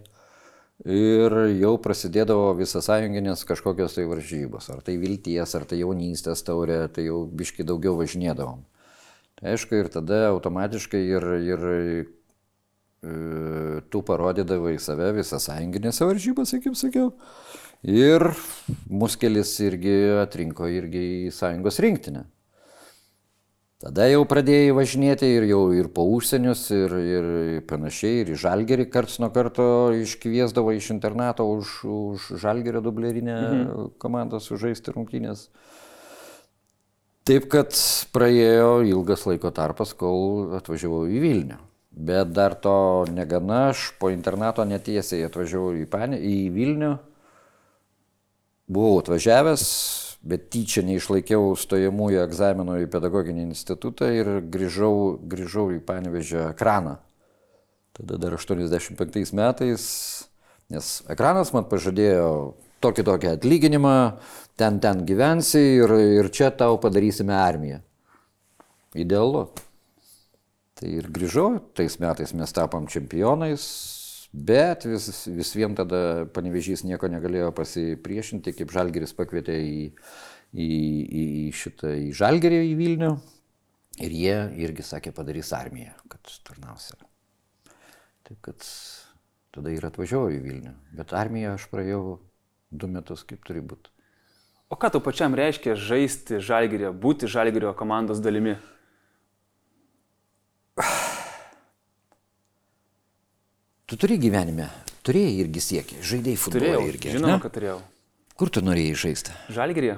Ir 0.81 1.35
jau 1.59 1.75
prasidėdavo 1.83 2.55
visas 2.57 2.87
sąjunginės 2.87 3.43
kažkokios 3.45 3.97
tai 3.97 4.07
varžybos, 4.09 4.71
ar 4.73 4.79
tai 4.81 4.95
vilties, 4.97 5.53
ar 5.57 5.67
tai 5.69 5.81
jaunystės 5.83 6.41
taurė, 6.47 6.87
tai 6.89 7.05
jau 7.05 7.19
biški 7.27 7.67
daugiau 7.67 7.93
važinėdavom. 7.99 8.63
Tai 9.37 9.53
aišku, 9.53 9.77
ir 9.77 9.91
tada 9.93 10.23
automatiškai 10.31 11.01
ir, 11.01 11.27
ir 11.45 11.67
e, 11.69 13.13
tu 13.93 14.01
parodydavai 14.07 14.73
save 14.81 15.11
visas 15.19 15.45
sąjunginėse 15.51 16.07
varžybose, 16.07 16.63
kaip 16.65 16.79
sakiau. 16.79 17.11
Ir 17.85 18.31
muskelis 18.89 19.53
irgi 19.61 19.95
atrinko 20.21 20.69
irgi 20.69 21.05
į 21.27 21.33
sąjungos 21.35 21.81
rinktinę. 21.81 22.25
Tada 23.81 24.05
jau 24.05 24.21
pradėjai 24.29 24.75
važinėti 24.77 25.25
ir 25.39 25.47
jau 25.49 25.61
ir 25.73 25.87
po 25.89 26.03
užsienius, 26.13 26.67
ir, 26.75 26.91
ir 27.01 27.29
panašiai, 27.65 28.19
ir 28.21 28.35
į 28.35 28.37
žalgerį 28.43 28.85
karts 28.93 29.17
nuo 29.23 29.31
karto 29.33 29.65
iškviesdavo 29.97 30.75
iš 30.77 30.91
internato 30.93 31.47
už, 31.49 31.71
už 31.89 32.27
žalgerio 32.43 32.83
dublerinę 32.85 33.37
mhm. 33.39 33.87
komandą 34.01 34.37
sužaisti 34.37 34.93
rungtynės. 34.93 35.47
Taip 37.25 37.49
kad 37.53 37.73
praėjo 38.13 38.83
ilgas 38.85 39.25
laiko 39.29 39.49
tarpas, 39.53 39.95
kol 39.97 40.53
atvažiavau 40.57 41.07
į 41.09 41.25
Vilnių. 41.25 41.57
Bet 41.91 42.31
dar 42.37 42.53
to 42.61 43.07
negana, 43.09 43.71
aš 43.73 43.91
po 43.99 44.13
internato 44.13 44.63
netiesiai 44.65 45.25
atvažiavau 45.25 45.73
į, 45.81 45.87
Panį, 45.89 46.21
į 46.21 46.37
Vilnių. 46.53 46.91
Buvau 48.71 49.01
atvažiavęs, 49.01 49.65
bet 50.21 50.49
tyčia 50.53 50.83
neišlaikiau 50.85 51.55
stojamųjų 51.57 52.21
egzaminų 52.23 52.81
į 52.83 52.89
pedagoginį 52.93 53.47
institutą 53.49 54.11
ir 54.13 54.29
grįžau, 54.53 55.17
grįžau 55.17 55.71
į 55.75 55.79
Panevežę 55.85 56.51
ekraną. 56.51 56.99
Tada 57.97 58.19
dar 58.21 58.37
85 58.37 59.33
metais, 59.35 59.85
nes 60.71 60.91
ekranas 61.11 61.51
man 61.55 61.65
pažadėjo 61.69 62.53
tokį 62.81 63.05
tokį 63.09 63.31
atlyginimą, 63.35 63.95
ten 64.57 64.79
ten 64.81 65.03
gyvensi 65.05 65.61
ir, 65.81 65.93
ir 66.21 66.29
čia 66.33 66.51
tau 66.53 66.77
padarysime 66.81 67.35
armiją. 67.35 67.81
Idealu. 68.97 69.47
Tai 70.77 70.89
ir 70.89 71.09
grįžau, 71.13 71.59
tais 71.77 71.97
metais 72.01 72.33
mes 72.33 72.53
tapom 72.55 72.87
čempionais, 72.89 73.63
bet 74.31 74.85
vis, 74.87 75.27
vis 75.27 75.53
vien 75.57 75.75
tada 75.75 76.25
panevežys 76.33 76.85
nieko 76.87 77.09
negalėjo 77.11 77.51
pasipriešinti, 77.55 78.55
kaip 78.55 78.71
Žalgeris 78.73 79.13
pakvietė 79.17 79.57
į, 79.59 79.83
į, 80.55 80.67
į, 80.67 81.23
į 81.43 81.45
šitą 81.55 81.93
į 81.99 82.09
Žalgerį 82.17 82.61
į 82.69 82.73
Vilnių 82.79 83.11
ir 84.01 84.15
jie 84.15 84.35
irgi 84.63 84.85
sakė 84.87 85.13
padarys 85.15 85.51
armiją, 85.55 85.93
kad 86.11 86.35
tarnausia. 86.47 86.95
Taip 88.27 88.39
kad 88.47 88.67
tada 89.51 89.71
ir 89.73 89.85
atvažiavau 89.85 90.31
į 90.31 90.39
Vilnių, 90.45 90.75
bet 90.95 91.15
armiją 91.17 91.57
aš 91.57 91.67
praėjau 91.71 92.19
du 92.71 92.87
metus, 92.87 93.25
kaip 93.27 93.43
turi 93.47 93.63
būti. 93.63 93.91
O 94.71 94.77
ką 94.79 94.87
tu 94.93 95.01
pačiam 95.03 95.35
reiškia 95.35 95.75
žaisti 95.75 96.39
žalgerio, 96.39 96.93
būti 96.95 97.27
žalgerio 97.27 97.73
komandos 97.75 98.23
dalimi? 98.23 98.55
Tu 103.91 103.97
turi 103.99 104.15
gyvenime, 104.23 104.69
turėjai 105.03 105.33
irgi 105.43 105.61
siekį, 105.65 105.97
žaidėjai 106.07 106.39
futbolą 106.39 106.61
turėjau, 106.61 106.83
irgi. 106.87 107.09
Žinoma, 107.17 107.33
ne? 107.35 107.43
kad 107.43 107.51
turėjau. 107.57 107.79
Kur 108.39 108.51
tu 108.55 108.61
norėjai 108.63 108.93
žaisti? 109.01 109.33
Žalgerį. 109.51 109.89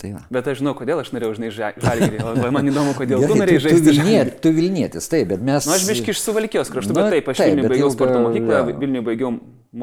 Tai 0.00 0.10
va. 0.14 0.22
Bet 0.32 0.48
aš 0.48 0.62
žinau, 0.62 0.72
kodėl 0.78 1.02
aš 1.02 1.10
norėjau 1.14 1.34
žinai 1.36 1.50
žalgerį. 1.54 2.22
Man 2.56 2.70
įdomu, 2.72 2.94
kodėl 2.96 3.20
Gerai, 3.20 3.28
tu 3.28 3.36
norėjai 3.42 3.60
tu, 3.60 3.64
žaisti 3.66 3.76
tu, 3.76 3.92
žalgerį. 3.92 4.06
vilniet, 4.08 4.40
tu 4.40 4.52
Vilnietis, 4.56 5.10
taip, 5.12 5.28
bet 5.34 5.44
mes... 5.44 5.68
Na, 5.68 5.74
nu, 5.74 5.76
aš 5.76 5.84
biški 5.90 6.14
iš 6.14 6.22
suvalkijos 6.24 6.72
kraštų, 6.72 6.96
bet 6.96 7.12
taip, 7.14 7.28
aš 7.30 7.42
taip, 7.42 7.52
Vilniuje 7.52 7.66
bet 7.68 7.74
baigiau 7.74 7.90
ilga- 7.90 7.98
sporto 7.98 8.22
mokyklą, 8.24 8.56
jo. 8.56 8.78
Vilniuje 8.80 9.04
baigiau 9.10 9.30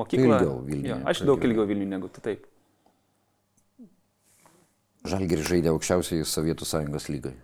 mokyklą. 0.02 0.26
Ilgiau 0.26 0.58
Vilniuje 0.66 0.92
Jo, 0.92 0.98
aš 1.14 1.22
daug 1.30 1.46
ilgiau 1.48 1.68
Vilniuje 1.70 1.92
negu 1.94 2.10
tu 2.12 2.26
taip. 2.26 2.50
Žalgiris 5.14 5.48
žaidė 5.54 5.72
aukščiausiai 5.76 6.26
Sovietų 6.34 6.68
sąjungos 6.74 7.08
lygai. 7.14 7.38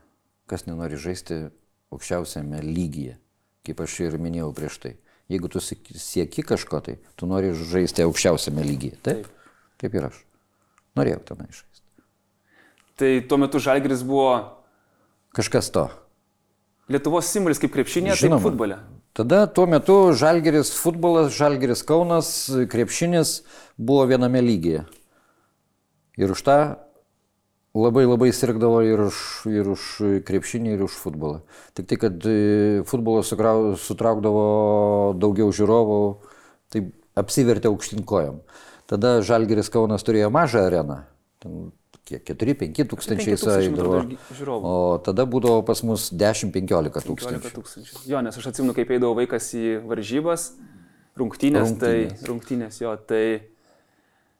Kas 0.49 0.65
nenori 0.67 0.99
žaisti 0.99 1.39
aukščiausiame 1.93 2.65
lygyje, 2.65 3.15
kaip 3.67 3.83
aš 3.85 3.99
ir 4.07 4.17
minėjau 4.21 4.49
prieš 4.55 4.79
tai. 4.83 4.93
Jeigu 5.27 5.49
tu 5.51 5.59
siek- 5.59 5.91
sieki 5.99 6.43
kažko, 6.47 6.79
tai 6.83 6.97
tu 7.19 7.27
nori 7.27 7.51
žaisti 7.51 8.05
aukščiausiame 8.05 8.63
lygyje. 8.63 8.97
Taip? 9.03 9.27
Taip 9.77 9.93
ir 9.99 10.07
aš. 10.09 10.21
Norėjau 10.97 11.19
tenai 11.27 11.49
žaisti. 11.51 11.83
Tai 12.97 13.09
tuo 13.29 13.37
metu 13.37 13.59
žalgeris 13.61 14.03
buvo 14.07 14.29
Kažkas 15.37 15.67
to. 15.69 15.83
Lietuvos 16.89 17.27
simbolis 17.29 17.59
kaip 17.61 17.69
krepšinė, 17.75 18.15
taip 18.15 18.23
Žinoma. 18.23 18.41
futbole. 18.41 18.77
Tada 19.13 19.43
tuo 19.49 19.65
metu 19.67 20.13
Žalgeris 20.13 20.71
futbolas, 20.77 21.33
Žalgeris 21.35 21.83
Kaunas, 21.85 22.29
krepšinis 22.71 23.43
buvo 23.77 24.05
viename 24.09 24.41
lygyje. 24.41 24.85
Ir 26.17 26.31
už 26.33 26.41
tą 26.41 26.57
labai 27.83 28.05
labai 28.07 28.29
sirgdavo 28.35 28.81
ir 28.85 29.01
už, 29.07 29.17
ir 29.51 29.69
už 29.73 29.87
krepšinį, 30.27 30.75
ir 30.77 30.85
už 30.87 30.97
futbolą. 31.01 31.41
Tik 31.77 31.89
tai, 31.89 31.97
kad 32.01 32.27
e, 32.29 32.37
futbolas 32.87 33.31
sutraukdavo 33.31 34.45
daugiau 35.19 35.51
žiūrovų, 35.55 35.99
tai 36.73 36.87
apsivertė 37.17 37.71
aukštinkojom. 37.71 38.41
Tada 38.87 39.17
Žalgeris 39.25 39.71
Kaunas 39.73 40.05
turėjo 40.07 40.31
mažą 40.31 40.63
areną. 40.69 41.01
Ten 41.43 41.69
kiek 42.07 42.23
4-5 42.23 42.87
tūkstančiai 42.87 43.35
eidavo. 43.35 43.99
O 44.63 44.75
tada 45.03 45.25
būdavo 45.27 45.63
pas 45.67 45.81
mus 45.83 46.07
10-15 46.15 47.03
tūkstančių. 47.09 47.51
tūkstančių. 47.57 48.01
Jo, 48.07 48.23
nes 48.23 48.39
aš 48.39 48.49
atsimenu, 48.53 48.75
kaip 48.77 48.93
eidavo 48.95 49.17
vaikas 49.17 49.49
į 49.57 49.77
varžybas, 49.87 50.53
rungtynės, 51.19 51.73
rungtynės. 51.73 51.83
tai 51.83 52.29
rungtynės, 52.29 52.79
jo, 52.83 52.95
tai 53.09 53.23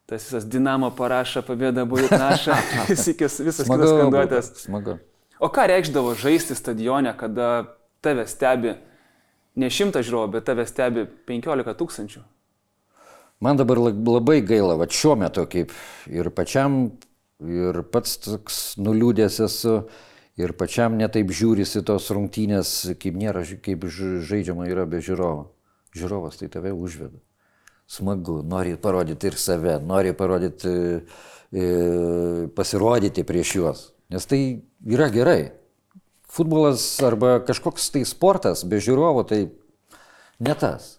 tas 0.08 0.24
visas 0.24 0.46
dinamo 0.48 0.88
parašą, 0.96 1.44
pabėda 1.44 1.84
buvo 1.86 2.08
naša, 2.08 2.56
visas, 2.88 3.42
visas 3.44 3.68
kitas 3.68 3.92
skanduotės. 3.92 4.52
Smagu. 4.64 4.96
O 5.44 5.50
ką 5.54 5.68
reikšdavo 5.68 6.14
žaisti 6.18 6.56
stadione, 6.56 7.12
kada 7.20 7.68
tave 8.02 8.24
stebi 8.32 8.78
ne 9.60 9.70
šimtas 9.74 10.08
žiūrovų, 10.08 10.32
bet 10.38 10.48
tave 10.48 10.66
stebi 10.70 11.04
15 11.28 11.76
tūkstančių? 11.82 12.24
Man 13.44 13.60
dabar 13.60 13.84
labai 13.84 14.40
gaila, 14.48 14.80
va 14.80 14.88
šiuo 14.90 15.18
metu 15.20 15.44
kaip 15.52 15.76
ir 16.10 16.32
pačiam, 16.34 16.80
ir 17.44 17.84
pats 17.92 18.16
toks 18.24 18.64
nuliūdęs 18.80 19.44
esu, 19.46 19.78
ir 20.40 20.56
pačiam 20.58 20.96
netaip 20.98 21.36
žiūrisi 21.36 21.84
tos 21.86 22.08
rungtynės, 22.16 22.74
kaip 22.98 23.20
nėra, 23.20 23.44
kaip 23.62 23.86
žaidžiama 23.92 24.72
yra 24.72 24.88
be 24.90 25.04
žiūrovo. 25.04 25.50
Žiūrovas 25.98 26.40
tai 26.40 26.50
tave 26.54 26.72
užveda 26.72 27.27
smagu, 27.88 28.42
nori 28.44 28.76
parodyti 28.78 29.32
ir 29.32 29.38
save, 29.40 29.78
nori 29.84 30.14
parodyti, 30.14 30.74
e, 31.52 31.68
pasirodyti 32.56 33.24
prieš 33.24 33.56
juos. 33.56 33.84
Nes 34.12 34.28
tai 34.28 34.42
yra 34.86 35.10
gerai. 35.12 35.54
Futbolas 36.28 36.84
arba 37.04 37.40
kažkoks 37.48 37.90
tai 37.94 38.04
sportas 38.06 38.66
be 38.68 38.82
žiūrovo 38.84 39.24
tai 39.28 39.48
ne 40.44 40.56
tas. 40.56 40.98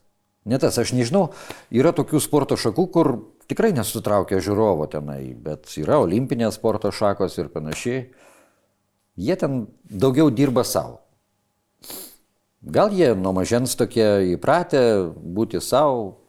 Ne 0.49 0.57
tas, 0.57 0.79
aš 0.81 0.95
nežinau, 0.97 1.29
yra 1.69 1.93
tokių 1.93 2.21
sporto 2.25 2.57
šakų, 2.57 2.85
kur 2.89 3.11
tikrai 3.51 3.75
nesutraukia 3.77 4.41
žiūrovo 4.41 4.87
tenai, 4.89 5.35
bet 5.37 5.69
yra 5.77 5.99
olimpinės 6.01 6.57
sporto 6.57 6.89
šakos 6.95 7.37
ir 7.37 7.51
panašiai. 7.53 8.07
Jie 9.19 9.37
ten 9.37 9.67
daugiau 9.85 10.31
dirba 10.33 10.65
savo. 10.65 11.03
Gal 12.65 12.95
jie 12.97 13.13
nuo 13.19 13.35
mažens 13.37 13.77
tokie 13.79 14.33
įpratę 14.35 14.81
būti 15.13 15.61
savo, 15.63 16.28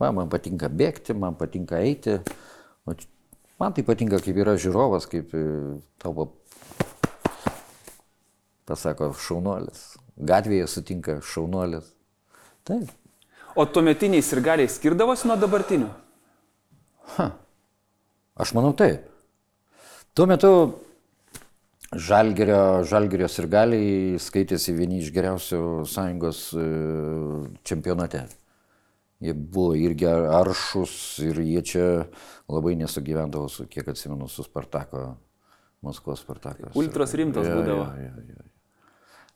Va, 0.00 0.10
man 0.10 0.30
patinka 0.30 0.68
bėgti, 0.68 1.14
man 1.14 1.36
patinka 1.38 1.78
eiti. 1.82 2.18
O 2.84 2.94
man 3.60 3.74
tai 3.76 3.84
patinka, 3.86 4.18
kaip 4.22 4.40
yra 4.42 4.56
žiūrovas, 4.60 5.06
kaip 5.10 5.34
e, 5.38 5.44
tavo 6.02 6.32
pasako 8.66 9.12
šaunuolis. 9.20 9.94
Gatvėje 10.18 10.66
sutinka 10.70 11.18
šaunuolis. 11.24 11.92
Taip. 12.66 12.90
O 13.54 13.66
tuometiniai 13.70 14.24
sirgaliai 14.24 14.70
skirdavosi 14.70 15.28
nuo 15.30 15.38
dabartinių? 15.38 15.90
Ha. 17.14 17.28
Aš 18.40 18.54
manau 18.56 18.72
taip. 18.74 19.04
Tuo 20.14 20.26
metu 20.26 20.50
Žalgerio, 21.94 22.82
Žalgerio 22.90 23.28
sirgaliai 23.30 24.18
skaitėsi 24.18 24.74
vieni 24.74 24.98
iš 24.98 25.12
geriausių 25.14 25.60
sąjungos 25.86 26.40
e, 26.58 26.64
čempionate. 27.62 28.24
Jie 29.24 29.32
buvo 29.32 29.72
irgi 29.78 30.08
aršus 30.08 30.94
ir 31.24 31.38
jie 31.40 31.62
čia 31.64 31.84
labai 32.50 32.74
nesugyvendavo 32.76 33.48
su, 33.48 33.64
kiek 33.70 33.88
atsimenu, 33.94 34.28
su 34.28 34.44
Spartako, 34.44 35.14
Maskvos 35.84 36.20
Spartakas. 36.20 36.74
Ultras 36.76 37.14
rimtas 37.16 37.48
ja, 37.48 37.56
būdavo. 37.56 37.86
Ja, 38.00 38.10
ja, 38.10 38.36
ja. 38.36 38.44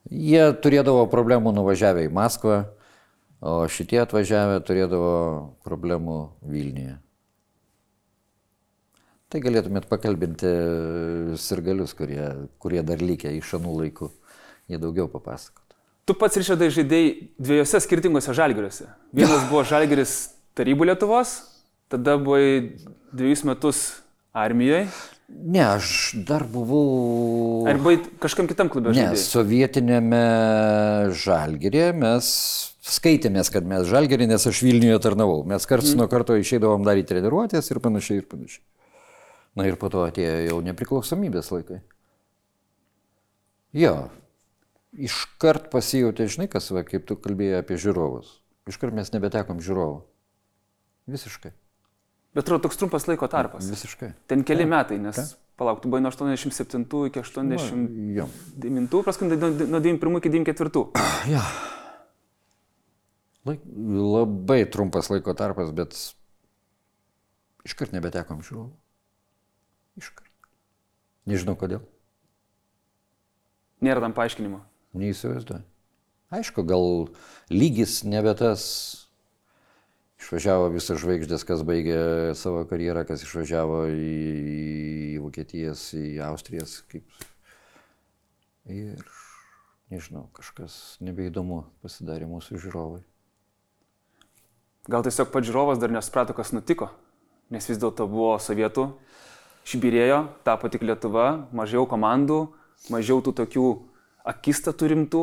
Jie 0.09 0.44
turėdavo 0.64 1.07
problemų 1.12 1.53
nuvažiavę 1.57 2.07
į 2.07 2.12
Maskvą, 2.16 2.62
o 3.44 3.59
šitie 3.70 4.01
atvažiavę 4.03 4.61
turėdavo 4.66 5.12
problemų 5.66 6.18
Vilniuje. 6.48 6.96
Tai 9.29 9.40
galėtumėt 9.44 9.85
pakalbinti 9.90 10.51
sirgalius, 11.37 11.92
kurie, 11.96 12.24
kurie 12.57 12.81
dar 12.81 13.05
likę 13.05 13.35
iš 13.37 13.59
anų 13.59 13.74
laikų. 13.83 14.09
Jie 14.72 14.81
daugiau 14.81 15.09
papasako. 15.12 15.67
Tu 16.09 16.14
pats, 16.16 16.38
Rišardai, 16.40 16.71
žaidėjai 16.73 17.09
dviejose 17.37 17.83
skirtingose 17.85 18.33
žalgeriuose. 18.33 18.87
Vienas 19.12 19.42
buvo 19.51 19.61
žalgeris 19.68 20.14
tarybų 20.57 20.88
Lietuvos, 20.88 21.35
tada 21.92 22.14
buvai 22.16 22.79
dviejus 23.12 23.44
metus 23.44 23.83
armijoje. 24.33 24.87
Ne, 25.29 25.61
aš 25.75 26.14
dar 26.25 26.47
buvau. 26.49 27.66
Ar 27.68 27.77
buvai 27.77 27.99
kažkam 28.23 28.49
kitam 28.49 28.71
klube 28.73 28.94
žaidėjai? 28.94 29.18
Ne, 29.18 29.21
sovietinėme 29.21 30.23
žalgerėje 31.12 31.90
mes 32.01 32.31
skaitėmės, 32.88 33.51
kad 33.53 33.68
mes 33.68 33.85
žalgerį, 33.90 34.31
nes 34.31 34.49
aš 34.49 34.62
Vilniuje 34.64 34.97
tarnavau. 35.05 35.42
Mes 35.49 35.68
karts 35.68 35.92
mm. 35.92 36.01
nuo 36.01 36.09
karto 36.09 36.38
išeidavom 36.40 36.88
daryti 36.88 37.12
treniruotės 37.12 37.68
ir 37.68 37.83
panašiai 37.85 38.23
ir 38.23 38.31
panašiai. 38.31 38.64
Na 39.61 39.68
ir 39.68 39.77
po 39.77 39.92
to 39.92 40.07
atėjo 40.09 40.40
jau 40.47 40.62
nepriklausomybės 40.64 41.53
laikai. 41.53 41.83
Jo, 43.77 44.09
iškart 44.96 45.68
pasijutė, 45.72 46.29
žinai, 46.31 46.48
kas, 46.51 46.70
va, 46.72 46.85
kaip 46.87 47.05
tu 47.09 47.16
kalbėjai 47.20 47.62
apie 47.62 47.77
žiūrovus. 47.81 48.38
Iškart 48.68 48.94
mes 48.96 49.12
nebetekom 49.14 49.61
žiūrovų. 49.64 50.01
Visiškai. 51.09 51.53
Bet 52.37 52.44
atrodo 52.44 52.66
toks 52.66 52.77
trumpas 52.81 53.07
laiko 53.09 53.29
tarpas. 53.33 53.64
Visiškai. 53.72 54.12
Ten 54.29 54.44
keli 54.46 54.66
Ta. 54.66 54.70
metai, 54.74 54.98
nes 55.01 55.16
Ta. 55.16 55.24
palauk, 55.57 55.81
tu 55.83 55.88
buvai 55.88 56.03
nuo 56.05 56.12
87 56.12 56.85
iki 57.09 57.22
89, 57.24 59.03
paskui 59.07 59.29
nuo 59.31 59.81
91 59.81 60.20
iki 60.20 60.29
94. 60.37 60.85
Ja. 61.33 61.42
Laik, 63.48 63.62
labai 63.64 64.66
trumpas 64.68 65.09
laiko 65.09 65.33
tarpas, 65.33 65.70
bet 65.72 65.96
iškart 67.64 67.94
nebetekom 67.96 68.42
žiūrovų. 68.44 68.72
Iškart. 70.03 70.29
Nežinau 71.29 71.57
kodėl. 71.57 71.81
Nėra 73.85 74.03
tam 74.05 74.12
paaiškinimo. 74.16 74.61
Neįsivaizduoju. 74.96 75.64
Aišku, 76.33 76.64
gal 76.68 77.09
lygis 77.53 78.03
nebe 78.05 78.33
tas. 78.37 78.64
Išvažiavo 80.18 80.66
visas 80.74 80.98
žvaigždės, 80.98 81.44
kas 81.46 81.62
baigė 81.62 82.35
savo 82.37 82.64
karjerą, 82.68 83.05
kas 83.07 83.22
išvažiavo 83.22 83.85
į, 83.92 84.16
į 85.14 85.20
Vokietijas, 85.22 85.92
į 85.94 86.18
Austrijas. 86.27 86.81
Kaip... 86.90 87.07
Ir 88.68 89.05
nežinau, 89.88 90.27
kažkas 90.37 90.98
nebeįdomu 91.01 91.62
pasidarė 91.81 92.27
mūsų 92.29 92.59
žiūrovai. 92.61 93.01
Gal 94.88 95.05
tiesiog 95.07 95.31
pats 95.33 95.48
žiūrovas 95.48 95.81
dar 95.81 95.92
nesuprato, 95.92 96.35
kas 96.37 96.53
nutiko, 96.53 96.90
nes 97.53 97.64
vis 97.68 97.81
dėlto 97.81 98.09
buvo 98.11 98.35
sovietų, 98.42 98.90
šibirėjo, 99.68 100.20
tapo 100.44 100.68
tik 100.72 100.85
Lietuva, 100.85 101.48
mažiau 101.57 101.87
komandų, 101.88 102.42
mažiau 102.92 103.22
tų 103.24 103.35
tokių 103.40 103.66
akistatų 104.29 104.93
rimtų? 104.95 105.23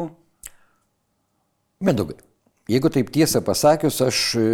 Medugai. 1.85 2.17
Jeigu 2.71 2.89
taip 2.89 3.11
tiesą 3.13 3.43
pasakius, 3.45 3.99
aš 4.01 4.19
e, 4.41 4.45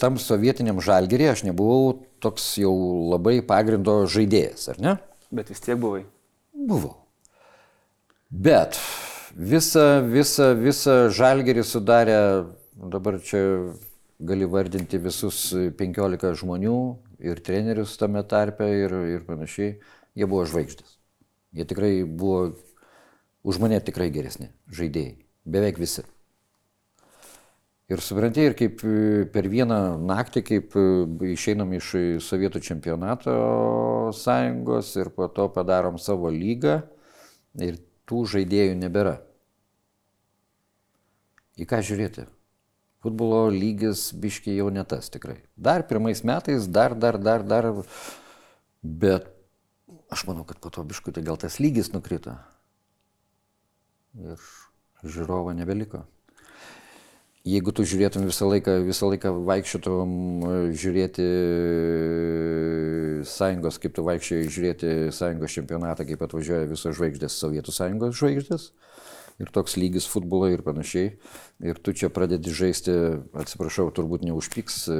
tam 0.00 0.18
sovietiniam 0.20 0.82
žalgerį 0.84 1.30
aš 1.30 1.44
nebuvau 1.46 1.94
toks 2.20 2.58
jau 2.60 2.72
labai 3.14 3.38
pagrindo 3.40 4.02
žaidėjas, 4.12 4.66
ar 4.74 4.80
ne? 4.84 4.96
Bet 5.32 5.48
vis 5.48 5.64
tiek 5.64 5.78
buvai. 5.80 6.02
Buvau. 6.52 6.98
Bet 8.30 8.76
visą, 9.32 10.02
visą, 10.04 10.52
visą 10.58 10.96
žalgerį 11.16 11.64
sudarė, 11.64 12.20
dabar 12.76 13.16
čia 13.24 13.40
gali 14.20 14.44
vardinti 14.44 15.00
visus 15.00 15.46
15 15.80 16.36
žmonių 16.42 16.76
ir 17.24 17.40
trenerius 17.40 17.96
tame 17.96 18.20
tarpe 18.28 18.68
ir, 18.68 18.92
ir 19.16 19.24
panašiai, 19.24 19.78
jie 20.12 20.28
buvo 20.28 20.44
žvaigždės. 20.44 20.98
Jie 21.56 21.64
tikrai 21.66 21.94
buvo 22.04 22.50
už 23.42 23.60
mane 23.60 23.80
tikrai 23.80 24.10
geresni 24.12 24.50
žaidėjai, 24.72 25.18
beveik 25.44 25.80
visi. 25.80 26.04
Ir 27.90 27.98
supranti, 28.06 28.44
ir 28.46 28.54
kaip 28.54 28.84
e, 28.86 29.24
per 29.34 29.48
vieną 29.50 29.98
naktį, 30.06 30.42
kaip 30.46 30.76
e, 30.78 30.82
išeinam 31.32 31.72
iš 31.74 31.88
Sovietų 32.22 32.60
čempionato 32.62 33.32
sąjungos 34.14 34.92
ir 35.00 35.10
po 35.16 35.26
to 35.26 35.48
padarom 35.50 35.98
savo 35.98 36.30
lygą 36.30 36.76
ir 37.58 37.80
tų 38.06 38.22
žaidėjų 38.30 38.76
nebėra. 38.78 39.16
Į 41.58 41.66
ką 41.66 41.82
žiūrėti? 41.82 42.28
Futbolo 43.02 43.48
lygis 43.50 44.10
biškiai 44.22 44.60
jau 44.60 44.68
ne 44.70 44.84
tas 44.86 45.10
tikrai. 45.10 45.40
Dar 45.56 45.82
pirmais 45.88 46.22
metais, 46.22 46.68
dar, 46.70 46.94
dar, 46.94 47.18
dar, 47.18 47.42
dar, 47.42 47.72
bet 48.84 49.26
aš 50.14 50.28
manau, 50.28 50.46
kad 50.46 50.62
po 50.62 50.70
to 50.70 50.86
biškutį 50.86 51.26
gal 51.26 51.40
tas 51.40 51.58
lygis 51.58 51.90
nukrito 51.96 52.36
ir 54.18 54.48
žiūrovo 55.04 55.52
nebeliko. 55.56 56.04
jeigu 57.44 57.72
tu 57.72 57.86
žiūrėtum 57.88 58.26
visą 58.28 58.48
laiką, 58.50 58.74
visą 58.84 59.08
laiką 59.08 59.32
vaikščiotum 59.48 60.10
e, 60.44 60.56
žiūrėti 60.76 61.26
sąjungos, 63.30 63.78
kaip 63.80 63.94
tu 63.96 64.04
vaikščiai 64.04 64.50
žiūrėti 64.52 64.90
sąjungos 65.16 65.56
čempionatą, 65.56 66.04
kaip 66.08 66.22
atvažiuoja 66.26 66.68
visos 66.68 66.96
žvaigždės, 66.98 67.38
Sovietų 67.40 67.74
sąjungos 67.74 68.18
žvaigždės. 68.20 68.70
Ir 69.40 69.48
toks 69.56 69.78
lygis 69.80 70.04
futbolo 70.04 70.50
ir 70.52 70.60
panašiai. 70.60 71.14
Ir 71.64 71.80
tu 71.80 71.94
čia 71.96 72.10
pradedi 72.12 72.52
žaisti, 72.52 72.92
atsiprašau, 73.32 73.88
turbūt 73.96 74.26
neužpiks 74.28 74.82
e, 74.92 74.98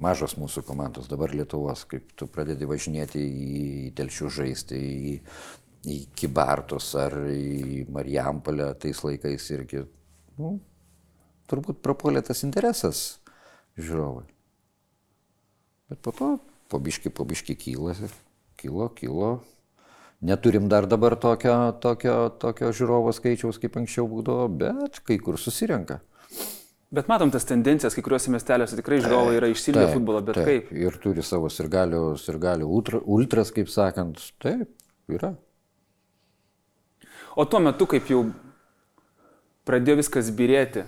mažos 0.00 0.36
mūsų 0.40 0.64
komandos 0.66 1.10
dabar 1.10 1.34
Lietuvos, 1.34 1.84
kaip 1.90 2.14
tu 2.18 2.26
pradedi 2.30 2.66
važinėti 2.68 3.20
į 3.20 3.66
telšių 3.98 4.32
žaisti, 4.40 4.80
į 4.80 5.18
į 5.84 5.98
Kibartus 6.16 6.92
ar 6.96 7.16
į 7.28 7.84
Marijampolę 7.92 8.70
tais 8.80 9.00
laikais 9.04 9.48
irgi, 9.52 9.84
nu, 10.40 10.56
turbūt 11.50 11.82
prapuolė 11.84 12.24
tas 12.24 12.44
interesas 12.46 13.04
žiūrovai. 13.76 14.26
Bet 15.92 16.00
po 16.04 16.14
to 16.16 16.30
pabiški, 16.72 17.12
pabiški 17.12 17.56
kyla, 17.60 17.96
kilo, 18.60 18.88
kilo. 18.96 19.34
Neturim 20.24 20.70
dar 20.72 20.86
dabar 20.88 21.18
tokio, 21.20 21.74
tokio, 21.84 22.16
tokio 22.40 22.70
žiūrovo 22.72 23.12
skaičiaus, 23.12 23.58
kaip 23.60 23.76
anksčiau 23.76 24.08
būdavo, 24.08 24.46
bet 24.48 25.02
kai 25.04 25.18
kur 25.20 25.36
susirenka. 25.36 26.00
Bet 26.94 27.08
matom 27.10 27.32
tas 27.34 27.46
tendencijas, 27.48 27.94
kai 27.96 28.04
kuriuose 28.06 28.30
miesteliuose 28.30 28.76
tikrai 28.78 29.00
žiūrovai 29.02 29.38
yra 29.40 29.48
išsilgę 29.50 29.88
futbolo, 29.90 30.20
bet 30.22 30.36
taip, 30.38 30.46
kaip? 30.46 30.68
Ir 30.78 30.98
turi 31.02 31.24
savo 31.26 31.48
sirgalių, 31.50 32.02
sirgalių 32.22 32.68
ultra, 32.70 33.00
ultras, 33.10 33.50
kaip 33.54 33.70
sakant, 33.72 34.20
taip, 34.42 34.68
yra. 35.10 35.32
O 37.34 37.48
tuo 37.50 37.58
metu, 37.64 37.88
kaip 37.90 38.06
jau 38.12 38.20
pradėjo 39.66 39.98
viskas 40.04 40.30
birėti, 40.38 40.84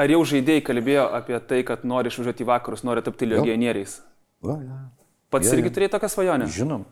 ar 0.00 0.14
jau 0.14 0.22
žaidėjai 0.30 0.64
kalbėjo 0.70 1.06
apie 1.20 1.36
tai, 1.52 1.60
kad 1.68 1.84
nori 1.84 2.08
išvažiuoti 2.08 2.46
į 2.46 2.48
vakarus, 2.54 2.86
nori 2.88 3.04
tapti 3.04 3.28
legionieriais? 3.28 3.98
Va, 4.44 4.56
ja. 4.62 4.80
Pats 5.34 5.50
ja, 5.50 5.58
irgi 5.58 5.68
ja. 5.68 5.76
turėjai 5.76 5.96
tokią 5.98 6.12
svajonę? 6.14 6.48
Žinom. 6.54 6.88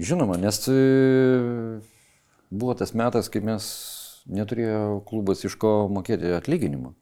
Žinoma, 0.00 0.38
nes 0.40 0.62
tai 0.62 0.78
buvo 2.54 2.78
tas 2.78 2.94
metas, 2.94 3.26
kai 3.32 3.42
mes 3.44 3.66
neturėjo 4.30 5.02
klubas 5.08 5.42
iš 5.48 5.58
ko 5.60 5.74
mokėti 5.92 6.30
atlyginimą. 6.38 6.94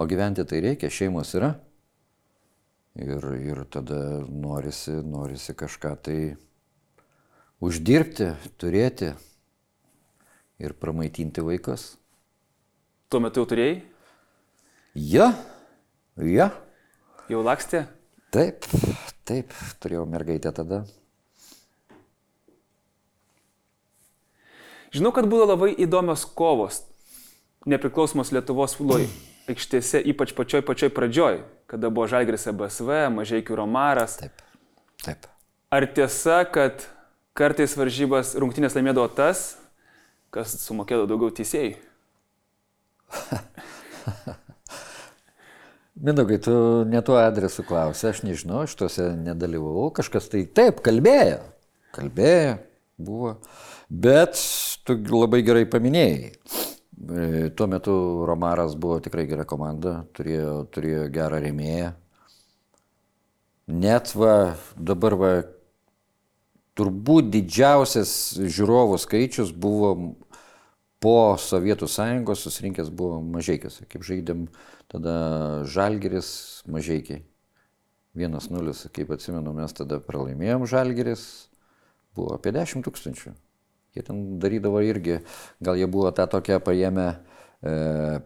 O 0.00 0.06
gyventi 0.08 0.46
tai 0.48 0.62
reikia, 0.64 0.88
šeimos 0.88 1.34
yra. 1.36 1.50
Ir, 2.96 3.26
ir 3.36 3.58
tada 3.68 3.98
norisi, 4.24 4.94
norisi 5.04 5.52
kažką 5.52 5.92
tai 6.00 6.16
uždirbti, 7.60 8.30
turėti 8.56 9.10
ir 10.56 10.72
pramaitinti 10.80 11.44
vaikus. 11.44 11.98
Tuo 13.12 13.20
metu 13.20 13.44
jau 13.44 13.50
turėjai? 13.52 13.76
Ja, 14.96 15.28
ja. 16.16 16.48
Jau 17.28 17.44
lakstė? 17.44 17.84
Taip, 18.32 18.64
taip, 19.28 19.52
turėjau 19.84 20.08
mergaitę 20.08 20.56
tada. 20.56 20.86
Žinau, 24.96 25.12
kad 25.12 25.28
buvo 25.28 25.44
labai 25.52 25.74
įdomios 25.76 26.24
kovos 26.24 26.86
nepriklausomos 27.68 28.32
Lietuvos 28.32 28.80
futbolo 28.80 29.04
aikštėse, 29.52 30.00
ypač 30.12 30.32
pačioj 30.36 30.62
pačioj 30.66 30.90
pradžioj, 30.96 31.40
kada 31.70 31.90
buvo 31.92 32.06
Žalgris 32.10 32.48
BSV, 32.48 33.08
Mažiekių 33.14 33.58
Romaras. 33.60 34.16
Taip, 34.20 34.42
taip. 35.04 35.28
Ar 35.70 35.86
tiesa, 35.86 36.42
kad 36.50 36.86
kartais 37.38 37.76
varžybas 37.78 38.34
rungtynės 38.40 38.74
laimėdavo 38.76 39.08
tas, 39.14 39.56
kas 40.34 40.54
sumokėdavo 40.64 41.06
daugiau 41.10 41.30
teisėjai. 41.34 41.76
Mindaugai, 46.00 46.38
tu 46.40 46.54
ne 46.88 47.02
tuo 47.04 47.18
adresu 47.20 47.62
klausai, 47.66 48.14
aš 48.14 48.22
nežinau, 48.24 48.62
aš 48.64 48.72
tuose 48.78 49.10
nedalyvavau, 49.20 49.90
kažkas 49.92 50.30
tai 50.32 50.46
taip 50.48 50.80
kalbėjo, 50.86 51.42
kalbėjo, 51.92 52.54
buvo, 52.96 53.34
bet 53.90 54.40
tu 54.86 54.96
labai 55.12 55.42
gerai 55.44 55.66
paminėjai. 55.68 56.30
E, 57.00 57.50
tuo 57.56 57.66
metu 57.66 58.24
Romaras 58.26 58.74
buvo 58.76 58.98
tikrai 59.00 59.24
gera 59.30 59.46
komanda, 59.48 60.02
turėjo, 60.12 60.66
turėjo 60.74 61.06
gerą 61.14 61.40
rėmėją. 61.40 61.94
Net 63.70 64.12
va, 64.18 64.34
dabar 64.76 65.16
va, 65.16 65.30
turbūt 66.76 67.30
didžiausias 67.32 68.12
žiūrovų 68.36 68.98
skaičius 69.00 69.54
buvo 69.56 69.94
po 71.00 71.16
Sovietų 71.40 71.88
sąjungos 71.88 72.44
susirinkęs 72.44 72.90
buvo 72.92 73.22
mažiekiuose, 73.24 73.86
kaip 73.88 74.04
žaidėm 74.04 74.44
tada 74.92 75.14
Žalgeris 75.64 76.30
mažiekiai. 76.68 77.24
1-0, 78.18 78.74
kaip 78.92 79.12
atsimenu, 79.14 79.54
mes 79.56 79.72
tada 79.72 80.00
pralaimėjom 80.04 80.66
Žalgeris, 80.68 81.22
buvo 82.18 82.34
apie 82.36 82.52
10 82.52 82.84
tūkstančių. 82.84 83.32
Jie 83.96 84.04
ten 84.06 84.38
darydavo 84.38 84.80
irgi, 84.86 85.18
gal 85.58 85.78
jie 85.78 85.88
buvo 85.90 86.12
tą 86.14 86.28
tokią 86.30 86.60
paėmę 86.62 87.06
e, 87.10 87.72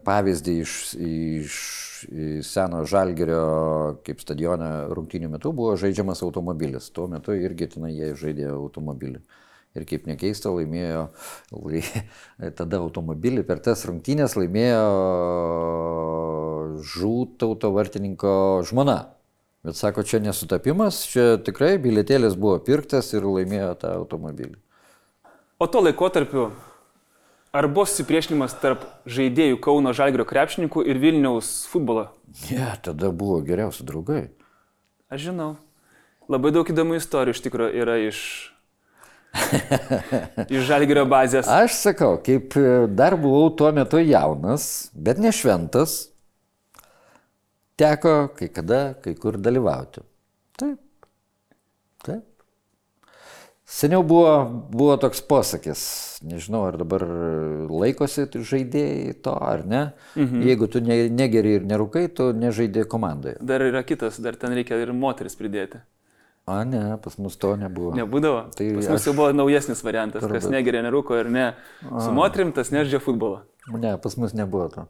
pavyzdį 0.04 0.56
iš, 0.60 0.74
iš 1.00 1.62
seno 2.44 2.82
žalgerio, 2.88 3.44
kaip 4.04 4.20
stadione 4.20 4.68
rungtynių 4.92 5.30
metu 5.32 5.54
buvo 5.56 5.78
žaidžiamas 5.80 6.20
automobilis. 6.26 6.90
Tuo 6.92 7.08
metu 7.08 7.32
irgi 7.32 7.70
ten 7.72 7.88
jie 7.88 8.12
žaidė 8.18 8.50
automobilį. 8.52 9.22
Ir 9.74 9.86
kaip 9.90 10.04
nekeista, 10.06 10.52
laimėjo 10.54 11.08
lai, 11.64 11.80
tada 12.60 12.78
automobilį 12.84 13.42
per 13.48 13.62
tas 13.64 13.86
rungtynės 13.88 14.36
laimėjo 14.38 14.84
žūtauto 16.92 17.72
vartininko 17.74 18.36
žmona. 18.68 18.98
Bet 19.64 19.78
sako, 19.80 20.04
čia 20.04 20.20
nesutapimas, 20.20 21.00
čia 21.08 21.38
tikrai 21.40 21.78
bilietėlis 21.80 22.36
buvo 22.36 22.58
pirktas 22.60 23.08
ir 23.16 23.24
laimėjo 23.24 23.72
tą 23.80 23.94
automobilį. 23.96 24.58
O 25.58 25.66
tuo 25.70 25.84
laikotarpiu 25.84 26.48
Ar 27.54 27.68
buvo 27.70 27.84
susipriešinimas 27.86 28.56
tarp 28.58 28.82
žaidėjų 29.06 29.60
Kauno 29.62 29.92
Žalgrio 29.94 30.24
krepšininkų 30.26 30.82
ir 30.90 30.98
Vilniaus 30.98 31.50
futbolo? 31.70 32.08
Ne, 32.48 32.56
ja, 32.56 32.72
tada 32.82 33.12
buvo 33.14 33.36
geriausi 33.46 33.86
draugai. 33.86 34.24
Aš 35.06 35.28
žinau. 35.28 35.52
Labai 36.26 36.50
daug 36.56 36.66
įdomių 36.66 36.98
istorijų 36.98 37.36
iš 37.36 37.42
tikrųjų 37.44 37.78
yra 37.84 37.94
iš, 38.02 38.24
iš 40.56 40.66
Žalgrio 40.66 41.06
bazės. 41.06 41.46
Aš 41.46 41.78
sakau, 41.78 42.16
kaip 42.26 42.58
dar 42.90 43.14
buvau 43.22 43.52
tuo 43.54 43.70
metu 43.76 44.02
jaunas, 44.02 44.88
bet 44.90 45.22
ne 45.22 45.30
šventas, 45.30 46.08
teko 47.78 48.16
kai 48.34 48.50
kada, 48.50 48.82
kai 48.98 49.14
kur 49.14 49.38
dalyvauti. 49.38 50.02
Taip. 50.58 50.82
Taip. 52.02 52.33
Seniau 53.64 54.02
buvo, 54.04 54.44
buvo 54.68 54.96
toks 55.00 55.22
posakis, 55.24 55.82
nežinau, 56.20 56.66
ar 56.68 56.76
dabar 56.76 57.00
laikosi 57.72 58.26
žaidėjai 58.28 59.14
to 59.24 59.32
ar 59.32 59.64
ne. 59.64 59.80
Mhm. 60.20 60.42
Jeigu 60.44 60.68
tu 60.68 60.82
ne, 60.84 61.08
negeri 61.08 61.56
ir 61.58 61.64
nerūkai, 61.68 62.04
tu 62.12 62.28
nežaidė 62.36 62.84
komandoje. 62.84 63.38
Dar 63.40 63.64
yra 63.64 63.80
kitas, 63.88 64.20
dar 64.20 64.36
ten 64.36 64.52
reikia 64.52 64.76
ir 64.82 64.92
moteris 64.92 65.36
pridėti. 65.40 65.80
A, 66.44 66.60
ne, 66.68 66.98
pas 67.00 67.16
mus 67.16 67.38
to 67.40 67.56
nebuvo. 67.56 67.94
Nebūdavo. 67.96 68.52
Tai 68.52 68.66
pas 68.76 68.84
mus 68.92 69.00
aš... 69.00 69.06
jau 69.08 69.14
buvo 69.16 69.30
naujesnis 69.32 69.80
variantas, 69.86 70.20
turbūt. 70.20 70.44
kas 70.44 70.50
negeria, 70.52 70.82
nerūko 70.84 71.16
ir 71.22 71.32
ne. 71.32 71.46
Su 71.80 72.12
moterim 72.12 72.52
tas 72.52 72.68
nežaidžia 72.74 73.00
futbolą. 73.00 73.38
Ne, 73.72 73.96
pas 73.96 74.12
mus 74.20 74.36
nebuvo 74.36 74.68
to. 74.74 74.84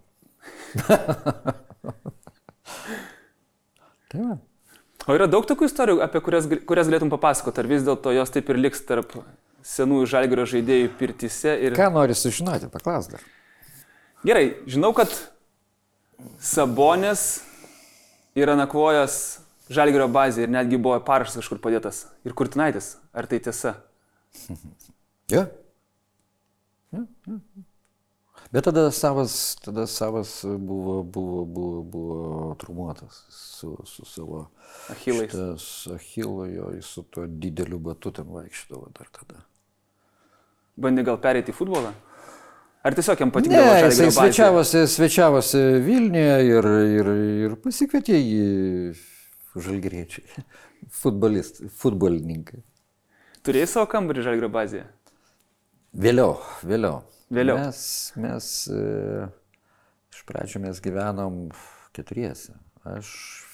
tai 4.10 4.18
va. 4.18 4.34
O 5.04 5.14
yra 5.16 5.26
daug 5.28 5.44
tokių 5.44 5.68
istorijų, 5.68 6.00
apie 6.04 6.20
kurias, 6.24 6.46
kurias 6.68 6.88
galėtum 6.88 7.10
papasakoti, 7.12 7.60
ar 7.60 7.68
vis 7.68 7.84
dėlto 7.84 8.12
jos 8.16 8.32
taip 8.32 8.48
ir 8.48 8.60
liks 8.60 8.80
tarp 8.88 9.12
senųjų 9.64 10.08
žalgerio 10.08 10.46
žaidėjų 10.48 10.92
pirtise 10.98 11.54
ir... 11.60 11.76
Ką 11.76 11.90
nori 11.92 12.16
sužinoti, 12.16 12.70
paklaus 12.72 13.10
dar. 13.12 13.24
Gerai, 14.24 14.46
žinau, 14.70 14.94
kad 14.96 15.12
Sabonės 16.40 17.42
yra 18.38 18.54
nakvojęs 18.56 19.16
žalgerio 19.72 20.06
bazėje 20.12 20.48
ir 20.48 20.54
netgi 20.54 20.80
buvo 20.80 20.96
parašas 21.04 21.40
kažkur 21.42 21.60
padėtas. 21.64 22.04
Ir 22.24 22.36
Kurtinaitis, 22.36 22.94
ar 23.12 23.28
tai 23.28 23.42
tiesa? 23.44 23.76
Ja. 25.32 25.46
Ja, 26.94 27.04
ja. 27.04 27.38
Bet 28.52 28.64
tada 28.64 28.90
savas, 28.90 29.56
tada 29.64 29.86
savas 29.86 30.44
buvo, 30.44 31.02
buvo, 31.02 31.44
buvo, 31.44 31.82
buvo 31.82 32.54
trumuotas 32.60 33.24
su, 33.28 33.76
su 33.84 34.04
savo 34.04 34.50
Achilais. 34.88 35.32
Achilo 35.94 36.46
jo, 36.46 36.70
jis 36.74 36.84
su 36.84 37.02
tuo 37.02 37.26
dideliu 37.26 37.78
batu 37.78 38.12
ten 38.12 38.28
vaikščiodavo 38.28 38.90
dar 38.98 39.08
tada. 39.12 39.44
Bandė 40.76 41.04
gal 41.06 41.20
perėti 41.22 41.54
į 41.54 41.56
futbolą? 41.56 41.94
Ar 42.84 42.92
tiesiog 42.92 43.20
jam 43.22 43.30
patiko? 43.32 43.54
Ne, 43.56 43.86
jisai 43.86 44.10
svečiavosi, 44.12 44.84
svečiavosi 44.92 45.60
Vilniuje 45.86 46.36
ir, 46.50 46.68
ir, 46.98 47.10
ir 47.46 47.56
pasikvietė 47.64 48.18
jį 48.18 48.48
žalgriečiai, 49.64 50.44
futbolininkai. 51.80 52.60
Turėjai 53.44 53.70
savo 53.70 53.88
kambarį 53.92 54.26
žalgrio 54.26 54.50
bazėje? 54.52 54.84
Vėliau, 55.94 56.36
vėliau. 56.66 57.00
Vėliau. 57.32 57.56
Mes, 57.58 57.80
mes 58.20 58.50
e, 58.68 58.84
iš 60.12 60.22
pradžių 60.28 60.64
mes 60.66 60.80
gyvenom 60.84 61.48
keturiese. 61.96 62.56
Aš, 62.84 63.08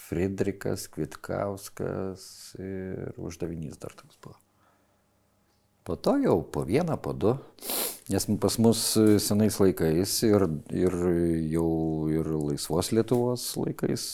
Friedrikas, 0.09 0.89
Kvitkauskas 0.91 2.23
ir 2.59 3.15
uždavinys 3.21 3.79
dar 3.79 3.95
toks 3.95 4.19
buvo. 4.19 4.35
Po 5.87 5.95
to 5.97 6.17
jau 6.21 6.41
po 6.43 6.65
vieną, 6.67 6.97
po 7.01 7.15
du, 7.15 7.37
nes 8.11 8.27
pas 8.43 8.57
mus 8.59 8.81
senais 9.23 9.57
laikais 9.63 10.17
ir, 10.27 10.45
ir 10.75 10.97
jau 11.53 11.71
ir 12.11 12.27
laisvos 12.27 12.91
Lietuvos 12.93 13.47
laikais, 13.57 14.05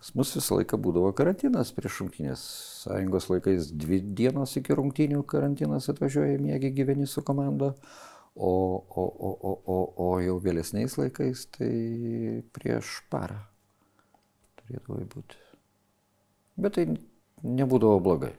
pas 0.00 0.10
mus 0.18 0.32
visą 0.34 0.58
laiką 0.58 0.80
būdavo 0.80 1.12
karantinas 1.16 1.70
prieš 1.76 2.00
rungtynės. 2.02 2.42
Sąjungos 2.82 3.28
laikais 3.30 3.70
dvi 3.74 4.00
dienos 4.00 4.56
iki 4.58 4.74
rungtynių 4.74 5.22
karantinas 5.28 5.90
atvažiuoja 5.92 6.40
mėgi 6.42 6.72
gyveni 6.80 7.06
su 7.10 7.22
komanda, 7.26 7.74
o, 8.34 8.50
o, 8.50 9.04
o, 9.04 9.30
o, 9.50 9.52
o, 9.66 9.78
o 10.04 10.08
jau 10.22 10.38
vėlesniais 10.42 10.96
laikais 11.00 11.46
tai 11.56 11.72
prieš 12.54 12.98
parą 13.12 13.40
turėdavo 14.60 15.04
būti. 15.14 15.40
Bet 16.58 16.76
tai 16.76 16.86
nebūdavo 17.42 18.00
blogai. 18.02 18.34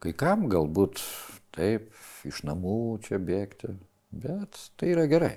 Kai 0.00 0.14
kam 0.16 0.48
galbūt 0.48 1.02
taip, 1.54 1.90
iš 2.24 2.42
namų 2.48 3.00
čia 3.04 3.20
bėgti, 3.20 3.74
bet 4.10 4.56
tai 4.80 4.94
yra 4.94 5.06
gerai. 5.10 5.34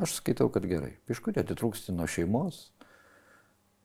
Aš 0.00 0.20
skaitau, 0.20 0.48
kad 0.52 0.64
gerai. 0.68 0.94
Piškutė 1.10 1.42
atitrūksti 1.42 1.92
nuo 1.92 2.06
šeimos, 2.08 2.70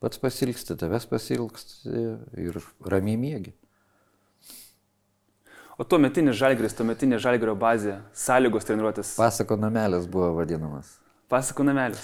pats 0.00 0.20
pasilgsti, 0.22 0.78
tavęs 0.78 1.08
pasilgsti 1.10 2.04
ir 2.46 2.60
ramiai 2.86 3.18
mėgi. 3.20 3.56
O 5.76 5.84
tuo 5.84 5.98
metinis 6.00 6.38
žalgris, 6.40 6.72
tuo 6.72 6.86
metinė 6.88 7.18
žalgrio 7.20 7.52
bazė, 7.60 7.98
sąlygos 8.16 8.64
treniruotis. 8.64 9.10
Pasako 9.20 9.58
namelis 9.60 10.06
buvo 10.08 10.30
vadinamas. 10.38 10.94
Pasako 11.28 11.66
namelis. 11.68 12.00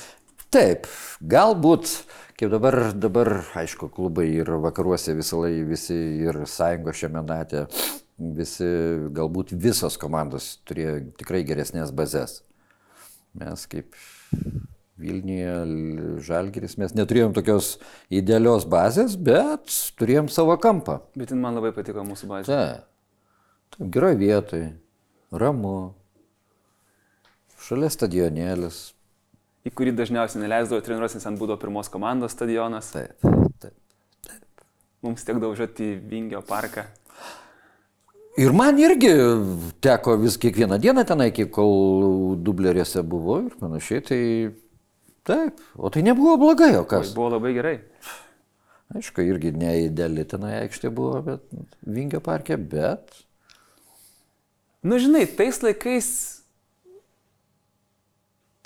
Taip, 0.52 0.84
galbūt, 1.24 1.88
kaip 2.36 2.52
dabar, 2.52 2.76
dabar, 2.92 3.30
aišku, 3.56 3.88
klubai 3.94 4.26
ir 4.34 4.50
vakaruose 4.60 5.14
visą 5.16 5.40
laiką, 5.40 5.64
visi 5.70 5.96
ir 6.20 6.42
sąjungos 6.44 7.00
šiame 7.00 7.24
metė, 7.24 7.64
visi, 8.36 8.68
galbūt 9.16 9.56
visos 9.56 9.96
komandos 9.96 10.58
turėjo 10.68 10.98
tikrai 11.24 11.40
geresnės 11.48 11.96
bazės. 11.96 12.42
Mes 13.40 13.64
kaip 13.72 13.96
Vilniuje, 15.00 16.20
Žalgiris, 16.28 16.76
mes 16.76 16.92
neturėjom 16.92 17.32
tokios 17.40 17.78
idealios 18.12 18.68
bazės, 18.68 19.16
bet 19.16 19.72
turėjom 19.96 20.28
savo 20.28 20.60
kampą. 20.60 21.00
Bet 21.16 21.32
man 21.32 21.56
labai 21.56 21.72
patiko 21.72 22.04
mūsų 22.04 22.28
bazė. 22.36 22.52
Taip, 22.52 22.91
taip 23.74 23.92
geroje 23.92 24.18
vietoje, 24.20 24.72
ramu, 25.32 25.76
šalia 27.62 27.90
stadionėlis, 27.92 28.82
į 29.62 29.70
kurį 29.78 29.92
dažniausiai 29.94 30.42
neleisdavo 30.42 30.82
treniruotis, 30.82 31.18
nes 31.18 31.26
ten 31.28 31.38
būdavo 31.38 31.60
pirmos 31.62 31.90
komandos 31.92 32.34
stadionas. 32.34 32.90
Taip, 32.94 33.14
taip, 33.62 33.76
taip. 34.26 34.64
Mums 35.06 35.22
tekdavo 35.26 35.52
važiuoti 35.54 35.86
į 35.86 36.00
Vingio 36.10 36.42
parką. 36.46 36.88
Ir 38.40 38.54
man 38.56 38.78
irgi 38.80 39.12
teko 39.84 40.16
vis 40.16 40.38
kiekvieną 40.40 40.78
dieną 40.80 41.04
tenai, 41.06 41.28
iki 41.30 41.46
kol 41.52 42.34
dubleriuose 42.40 43.02
buvo 43.04 43.42
ir 43.44 43.56
panašiai, 43.60 44.04
tai 44.08 44.20
taip, 45.28 45.60
o 45.76 45.92
tai 45.92 46.02
nebuvo 46.06 46.38
blogai, 46.40 46.72
o 46.80 46.86
kas? 46.88 47.12
Tai 47.12 47.18
buvo 47.20 47.34
labai 47.36 47.52
gerai. 47.58 47.74
Aišku, 48.92 49.24
irgi 49.24 49.52
neįdėlį 49.56 50.24
tenai 50.28 50.56
aikštė 50.62 50.90
buvo, 50.92 51.20
bet 51.28 51.44
Vingio 51.86 52.22
parke, 52.24 52.56
bet... 52.56 53.22
Nu, 54.82 54.98
žinai, 54.98 55.26
tais 55.30 55.60
laikais 55.62 56.08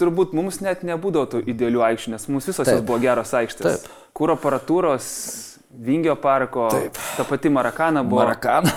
turbūt 0.01 0.33
mums 0.37 0.61
net 0.65 0.85
nebūdavo 0.87 1.29
tų 1.33 1.43
idealių 1.53 1.83
aikščių, 1.91 2.15
nes 2.15 2.25
mums 2.33 2.49
visos 2.49 2.69
jos 2.69 2.85
buvo 2.85 3.01
geros 3.03 3.33
aikštės. 3.37 3.83
Taip. 3.85 4.01
Kūro 4.17 4.37
aparatūros, 4.39 5.11
Vingio 5.77 6.15
parko, 6.17 6.69
Taip. 6.73 6.97
ta 7.19 7.25
pati 7.29 7.51
Marakana 7.53 8.01
buvo. 8.07 8.23
Marakana. 8.23 8.71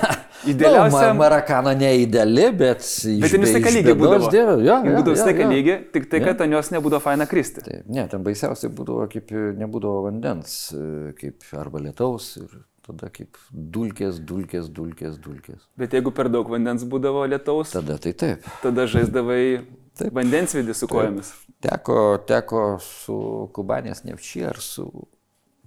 Idealiausia- 0.52 0.90
Nu, 0.90 1.14
ma 1.14 1.14
Marakana 1.20 1.74
neįdėlį, 1.78 2.46
bet... 2.60 2.84
Bet 3.22 3.36
visą 3.36 3.54
laiką 3.56 3.72
lygiai 3.76 3.96
būdavo. 4.00 4.30
Dievo, 4.34 4.56
jo, 4.64 4.76
jo, 4.84 4.96
būdavo 4.98 5.16
jo. 5.16 5.48
lygiai, 5.52 5.78
tik 5.94 6.10
tai, 6.12 6.20
kad 6.26 6.42
ant 6.44 6.56
jos 6.58 6.72
nebūdavo 6.76 7.00
faina 7.04 7.28
kristi. 7.30 7.64
Taip, 7.64 7.86
ne, 7.88 8.08
ten 8.12 8.24
baisiausiai 8.26 8.72
būdavo, 8.76 9.06
kaip 9.12 9.32
nebūdavo 9.62 10.06
vandens, 10.10 10.58
kaip 11.20 11.48
arba 11.60 11.84
lietaus 11.86 12.34
ir 12.42 12.50
tada 12.90 13.10
kaip 13.14 13.38
dulkės, 13.54 14.20
dulkės, 14.26 14.70
dulkės, 14.74 15.20
dulkės. 15.22 15.68
Bet 15.80 15.94
jeigu 15.96 16.14
per 16.16 16.30
daug 16.34 16.50
vandens 16.50 16.86
būdavo 16.90 17.26
lietaus, 17.30 17.74
Tada 17.76 18.00
tai 18.02 18.14
taip. 18.18 18.48
tada 18.64 18.88
žaisdavai 18.90 19.44
Taip. 20.00 20.14
vandensvidį 20.16 20.76
su 20.78 20.90
kojomis. 20.90 21.32
Teko, 21.64 22.20
teko 22.28 22.64
su 22.84 23.20
Kubanės 23.56 24.06
Nevčia 24.08 24.50
ar 24.54 24.62
su... 24.64 24.88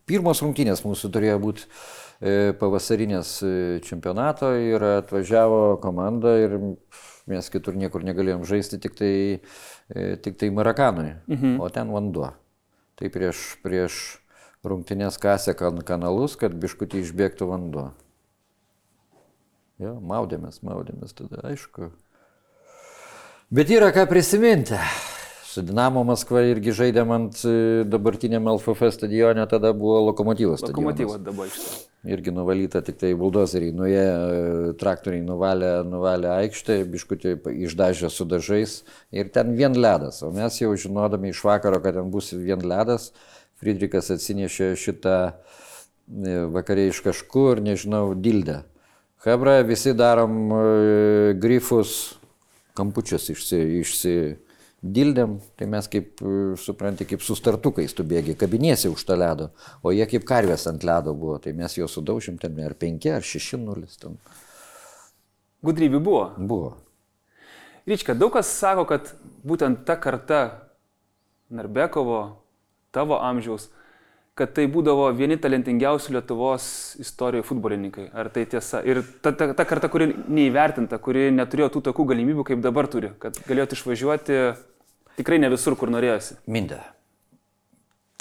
Pirmos 0.08 0.40
rungtynės 0.42 0.82
mūsų 0.82 1.12
turėjo 1.14 1.38
būti 1.42 1.66
e, 1.66 2.52
pavasarinės 2.58 3.37
e, 3.46 3.52
čempionato 3.87 4.50
ir 4.58 4.82
atvažiavo 4.98 5.76
komanda 5.85 6.35
ir 6.42 6.56
mes 7.30 7.50
kitur 7.54 7.78
niekur 7.78 8.02
negalėjom 8.06 8.42
žaisti, 8.48 8.80
tik 8.82 8.96
tai, 8.98 9.12
e, 9.38 10.08
tik 10.24 10.40
tai 10.40 10.50
Marakanui, 10.50 11.12
mhm. 11.30 11.61
o 11.62 11.70
ten 11.70 11.92
vanduo. 11.94 12.32
Tai 12.98 13.08
prieš, 13.14 13.44
prieš 13.62 14.00
rungtynės 14.66 15.18
kasė 15.22 15.57
kan 15.59 15.83
kanalus, 15.87 16.37
kad 16.38 16.55
biškutį 16.55 17.03
išbėgtų 17.03 17.48
vanduo. 17.51 17.90
Jo, 19.83 19.96
maudėmės, 19.98 20.61
maudėmės 20.62 21.16
tada, 21.18 21.42
aišku. 21.51 21.90
Bet 23.53 23.72
yra 23.72 23.90
ką 23.94 24.07
prisiminti. 24.09 24.79
Su 25.53 25.61
Dinamo 25.61 26.01
Maskva 26.09 26.40
irgi 26.48 26.72
žaidėm 26.72 27.11
ant 27.12 27.42
e, 27.44 27.83
dabartiniam 27.85 28.46
LFF 28.55 28.88
stadione, 28.94 29.42
tada 29.51 29.75
buvo 29.77 29.98
lokomotyvas. 30.07 30.62
Lokomotyvas 30.64 31.18
dabar 31.20 31.51
iš 31.51 31.59
to. 31.59 31.75
Irgi 32.09 32.33
nuvalyta, 32.35 32.81
tik 32.83 32.96
tai 33.03 33.11
buldozeriai 33.18 33.75
nuėję, 33.77 34.07
e, 34.07 34.70
traktoriai 34.81 35.20
nuvalė, 35.27 35.75
nuvalė 35.85 36.31
aikštę, 36.38 36.79
biškutį 36.94 37.35
išdažė 37.66 38.09
su 38.11 38.25
dažais 38.31 38.79
ir 39.12 39.29
ten 39.35 39.53
vien 39.59 39.77
ledas. 39.77 40.22
O 40.25 40.33
mes 40.33 40.57
jau 40.62 40.72
žinodami 40.72 41.35
iš 41.35 41.44
vakaro, 41.44 41.83
kad 41.85 42.01
ten 42.01 42.09
bus 42.14 42.33
vien 42.33 42.64
ledas, 42.64 43.11
Friedrikas 43.62 44.11
atsinešė 44.11 44.72
šitą 44.75 45.16
e, 45.31 45.33
vakarė 46.51 46.88
iš 46.90 46.98
kažkur, 47.05 47.62
nežinau, 47.62 48.09
dildę. 48.18 48.64
Hebra, 49.22 49.61
visi 49.62 49.92
darom 49.94 50.35
e, 50.51 50.62
grifus, 51.38 52.16
kampučius 52.75 53.29
išsi, 53.31 53.61
išsidildėm, 53.85 55.37
tai 55.55 55.68
mes 55.70 55.87
kaip, 55.92 56.18
e, 56.18 56.57
supranti, 56.59 57.07
kaip 57.07 57.22
su 57.22 57.38
startukais 57.38 57.94
tu 57.94 58.03
bėgi, 58.03 58.35
kabinėsi 58.40 58.90
už 58.90 59.07
tą 59.07 59.20
ledo, 59.22 59.53
o 59.87 59.94
jie 59.94 60.11
kaip 60.11 60.27
karvės 60.27 60.66
ant 60.66 60.83
ledo 60.83 61.14
buvo, 61.14 61.38
tai 61.38 61.55
mes 61.55 61.79
juos 61.79 61.94
sudaužėm 61.94 62.42
ten 62.42 62.59
ar 62.66 62.75
5 62.75 63.11
ar 63.14 63.31
6 63.31 63.62
nulis 63.62 64.03
ten 64.03 64.18
Gudrybių 65.62 66.03
buvo. 66.03 66.25
buvo. 66.38 66.75
Ryčka, 67.87 68.18
daug 68.18 68.35
kas 68.35 68.51
sako, 68.51 68.88
kad 68.90 69.14
būtent 69.46 69.85
ta 69.87 69.94
karta 69.94 70.42
Narbekovo, 71.55 72.41
tavo 72.94 73.18
amžiaus, 73.22 73.68
kad 74.38 74.55
tai 74.57 74.64
būdavo 74.72 75.11
vieni 75.16 75.37
talentingiausių 75.40 76.16
Lietuvos 76.16 76.64
istorijų 77.02 77.44
futbolininkai. 77.44 78.09
Ar 78.16 78.31
tai 78.33 78.46
tiesa? 78.48 78.81
Ir 78.88 79.02
ta, 79.24 79.35
ta, 79.37 79.50
ta 79.57 79.66
karta, 79.68 79.90
kuri 79.92 80.12
neįvertinta, 80.12 81.00
kuri 81.02 81.28
neturėjo 81.35 81.74
tų 81.74 81.85
tokių 81.90 82.09
galimybių, 82.14 82.46
kaip 82.48 82.64
dabar 82.64 82.88
turi, 82.92 83.12
kad 83.20 83.37
galėtų 83.48 83.76
išvažiuoti 83.76 84.40
tikrai 85.18 85.40
ne 85.42 85.52
visur, 85.52 85.76
kur 85.76 85.92
norėjosi. 85.92 86.38
Mindė. 86.48 86.81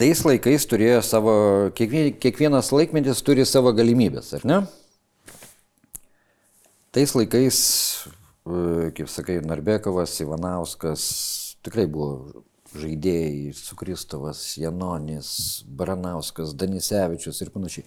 Tais 0.02 0.24
laikais 0.26 0.66
turėjo 0.66 1.02
savo, 1.06 1.34
kiekvien, 1.78 2.16
kiekvienas 2.18 2.72
laikmetis 2.74 3.22
turi 3.24 3.46
savo 3.46 3.72
galimybės, 3.78 4.32
ar 4.40 4.48
ne? 4.50 4.62
Tais 6.92 7.14
laikais, 7.16 7.60
kaip 8.98 9.12
sakai, 9.12 9.38
Narbekovas, 9.46 10.18
Ivanauskas, 10.26 11.04
tikrai 11.64 11.86
buvo 11.88 12.42
žaidėjai, 12.78 13.52
Sukristovas, 13.58 14.42
Janonis, 14.60 15.32
Baranauskas, 15.68 16.54
Danisevičius 16.58 17.42
ir 17.44 17.52
panašiai. 17.54 17.86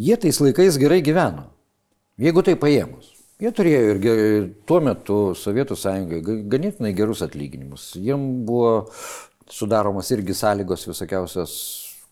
Jie 0.00 0.16
tais 0.20 0.40
laikais 0.40 0.78
gerai 0.80 1.02
gyveno, 1.04 1.48
jeigu 2.20 2.44
tai 2.46 2.56
paėmus. 2.60 3.10
Jie 3.42 3.50
turėjo 3.50 3.94
ir 3.98 4.48
tuo 4.68 4.78
metu 4.84 5.18
Sovietų 5.36 5.76
sąjungai 5.76 6.20
ga- 6.24 6.40
ganėtinai 6.54 6.92
gerus 6.96 7.22
atlyginimus. 7.26 7.90
Jiem 7.98 8.44
buvo 8.46 8.86
sudaromos 9.50 10.10
irgi 10.14 10.36
sąlygos 10.38 10.86
visokiausios, 10.88 11.54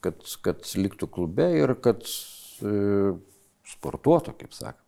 kad, 0.03 0.18
kad 0.44 0.66
liktų 0.77 1.09
klube 1.14 1.46
ir 1.57 1.77
kad 1.81 2.03
e, 2.03 3.14
sportuotų, 3.77 4.35
kaip 4.42 4.53
sakoma. 4.59 4.81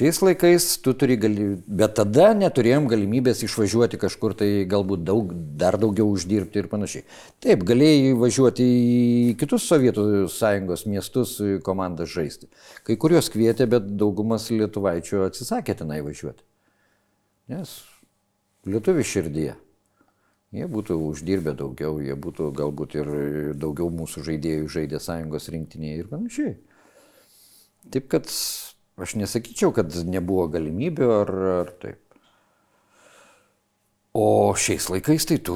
Šiais 0.00 0.16
laikais 0.24 0.66
tu 0.80 0.94
turi 0.96 1.18
galimybę, 1.20 1.58
bet 1.76 1.92
tada 1.98 2.30
neturėjom 2.32 2.86
galimybės 2.88 3.42
išvažiuoti 3.44 3.98
kažkur 4.00 4.32
tai 4.32 4.46
galbūt 4.64 5.02
daug, 5.04 5.34
dar 5.60 5.76
daugiau 5.76 6.08
uždirbti 6.08 6.62
ir 6.62 6.70
panašiai. 6.72 7.04
Taip, 7.44 7.66
galėjai 7.68 8.14
važiuoti 8.16 8.64
į 8.64 9.34
kitus 9.42 9.66
Sovietų 9.68 10.06
sąjungos 10.32 10.86
miestus 10.88 11.34
komandą 11.66 12.08
žaisti. 12.08 12.48
Kai 12.88 12.96
kurios 12.96 13.28
kvietė, 13.34 13.68
bet 13.68 13.92
daugumas 14.00 14.48
lietuvaičių 14.54 15.26
atsisakė 15.26 15.76
tenai 15.82 16.00
važiuoti. 16.06 16.48
Nes 17.52 17.76
lietuvių 18.72 19.04
širdyje. 19.12 19.60
Jie 20.56 20.72
būtų 20.78 20.96
uždirbę 21.10 21.52
daugiau, 21.60 22.00
jie 22.00 22.16
būtų 22.16 22.48
galbūt 22.56 22.96
ir 23.02 23.14
daugiau 23.60 23.92
mūsų 24.00 24.24
žaidėjų 24.32 24.72
žaidė 24.80 25.04
sąjungos 25.04 25.52
rinktinėje 25.52 26.00
ir 26.00 26.08
panašiai. 26.16 26.58
Taip 27.92 28.08
kad 28.16 28.32
aš 29.02 29.16
nesakyčiau, 29.20 29.72
kad 29.76 29.94
nebuvo 30.06 30.46
galimybių 30.52 31.10
ar, 31.20 31.32
ar 31.60 31.70
taip. 31.82 32.00
O 34.16 34.50
šiais 34.58 34.88
laikais 34.90 35.28
tai 35.30 35.38
tu, 35.46 35.54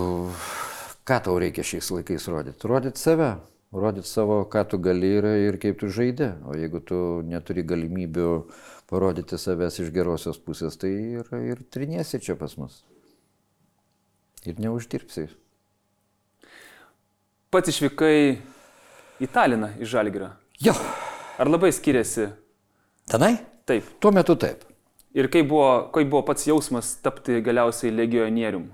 ką 1.08 1.18
tau 1.26 1.40
reikia 1.42 1.66
šiais 1.66 1.90
laikais 1.96 2.28
rodyti? 2.30 2.70
Rodyti 2.70 3.02
save, 3.02 3.32
rodyti 3.74 4.08
savo, 4.08 4.44
ką 4.50 4.62
tu 4.70 4.78
gali 4.82 5.16
ir, 5.18 5.28
ir 5.50 5.58
kaip 5.62 5.80
tu 5.82 5.90
žaidži. 5.90 6.30
O 6.46 6.54
jeigu 6.54 6.80
tu 6.86 6.98
neturi 7.26 7.66
galimybių 7.66 8.32
parodyti 8.90 9.40
savęs 9.40 9.82
iš 9.82 9.94
gerosios 9.94 10.38
pusės, 10.38 10.78
tai 10.78 10.94
ir, 11.18 11.30
ir 11.42 11.64
triniesi 11.74 12.22
čia 12.22 12.38
pas 12.38 12.54
mus 12.60 12.84
ir 14.44 14.60
neuždirbsi. 14.60 15.28
Pats 17.52 17.70
išvykai 17.70 18.16
į 19.22 19.28
Taliną 19.32 19.72
iš 19.80 19.92
Žalgirio. 19.94 20.32
Jo. 20.62 20.74
Ar 21.38 21.50
labai 21.50 21.72
skiriasi? 21.74 22.28
Tenai? 23.10 23.36
Taip. 23.68 23.88
Tuo 24.00 24.12
metu 24.12 24.36
taip. 24.40 24.64
Ir 25.14 25.28
kaip 25.30 25.48
buvo, 25.50 25.68
kaip 25.94 26.10
buvo 26.10 26.24
pats 26.26 26.48
jausmas 26.48 26.96
tapti 27.04 27.38
galiausiai 27.44 27.92
legionierium? 27.94 28.66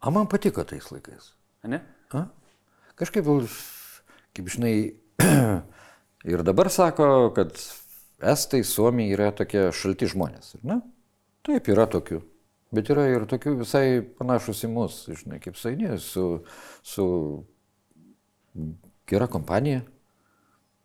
A 0.00 0.12
man 0.14 0.28
patiko 0.30 0.64
tais 0.64 0.86
laikais. 0.92 1.32
A 1.64 1.68
ne? 1.68 1.80
A? 2.14 2.26
Kažkaip, 3.00 3.26
kaip 4.36 4.50
žinai, 4.52 4.74
ir 6.32 6.44
dabar 6.46 6.70
sako, 6.72 7.32
kad 7.36 7.56
estai, 8.20 8.62
suomiai 8.64 9.14
yra 9.16 9.30
tokie 9.36 9.68
šalti 9.74 10.08
žmonės. 10.12 10.54
Na, 10.66 10.80
taip 11.46 11.68
yra 11.72 11.88
tokių. 11.90 12.20
Bet 12.70 12.90
yra 12.92 13.08
ir 13.10 13.24
tokių 13.26 13.56
visai 13.64 13.86
panašus 14.20 14.62
į 14.68 14.70
mus, 14.70 15.00
žinai, 15.08 15.40
kaip 15.42 15.56
sainė, 15.58 15.96
su, 15.98 16.44
su 16.86 17.06
gera 19.10 19.26
kompanija. 19.30 19.82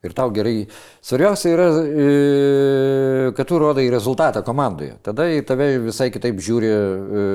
Ir 0.05 0.13
tau 0.17 0.29
gerai. 0.33 0.65
Svarbiausia 1.05 1.53
yra, 1.53 1.67
e, 1.81 3.31
kad 3.37 3.49
tu 3.49 3.59
rodai 3.61 3.87
rezultatą 3.93 4.43
komandoje. 4.45 4.97
Tada 5.05 5.27
į 5.31 5.41
tave 5.47 5.71
visai 5.87 6.11
kitaip 6.13 6.39
žiūri 6.43 6.71
e, 6.71 7.25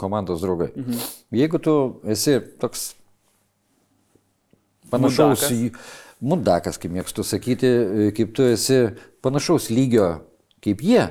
komandos 0.00 0.44
draugai. 0.44 0.70
Mhm. 0.76 1.04
Jeigu 1.42 1.62
tu 1.62 1.76
esi 2.16 2.38
toks 2.62 2.88
panašaus 4.92 5.48
į 5.50 5.72
mudakas, 6.22 6.78
kaip 6.80 6.94
mėgstu 6.94 7.26
sakyti, 7.26 7.68
e, 7.68 8.10
kaip 8.16 8.34
tu 8.36 8.46
esi 8.48 8.84
panašaus 9.26 9.70
lygio 9.74 10.10
kaip 10.64 10.82
jie, 10.82 11.04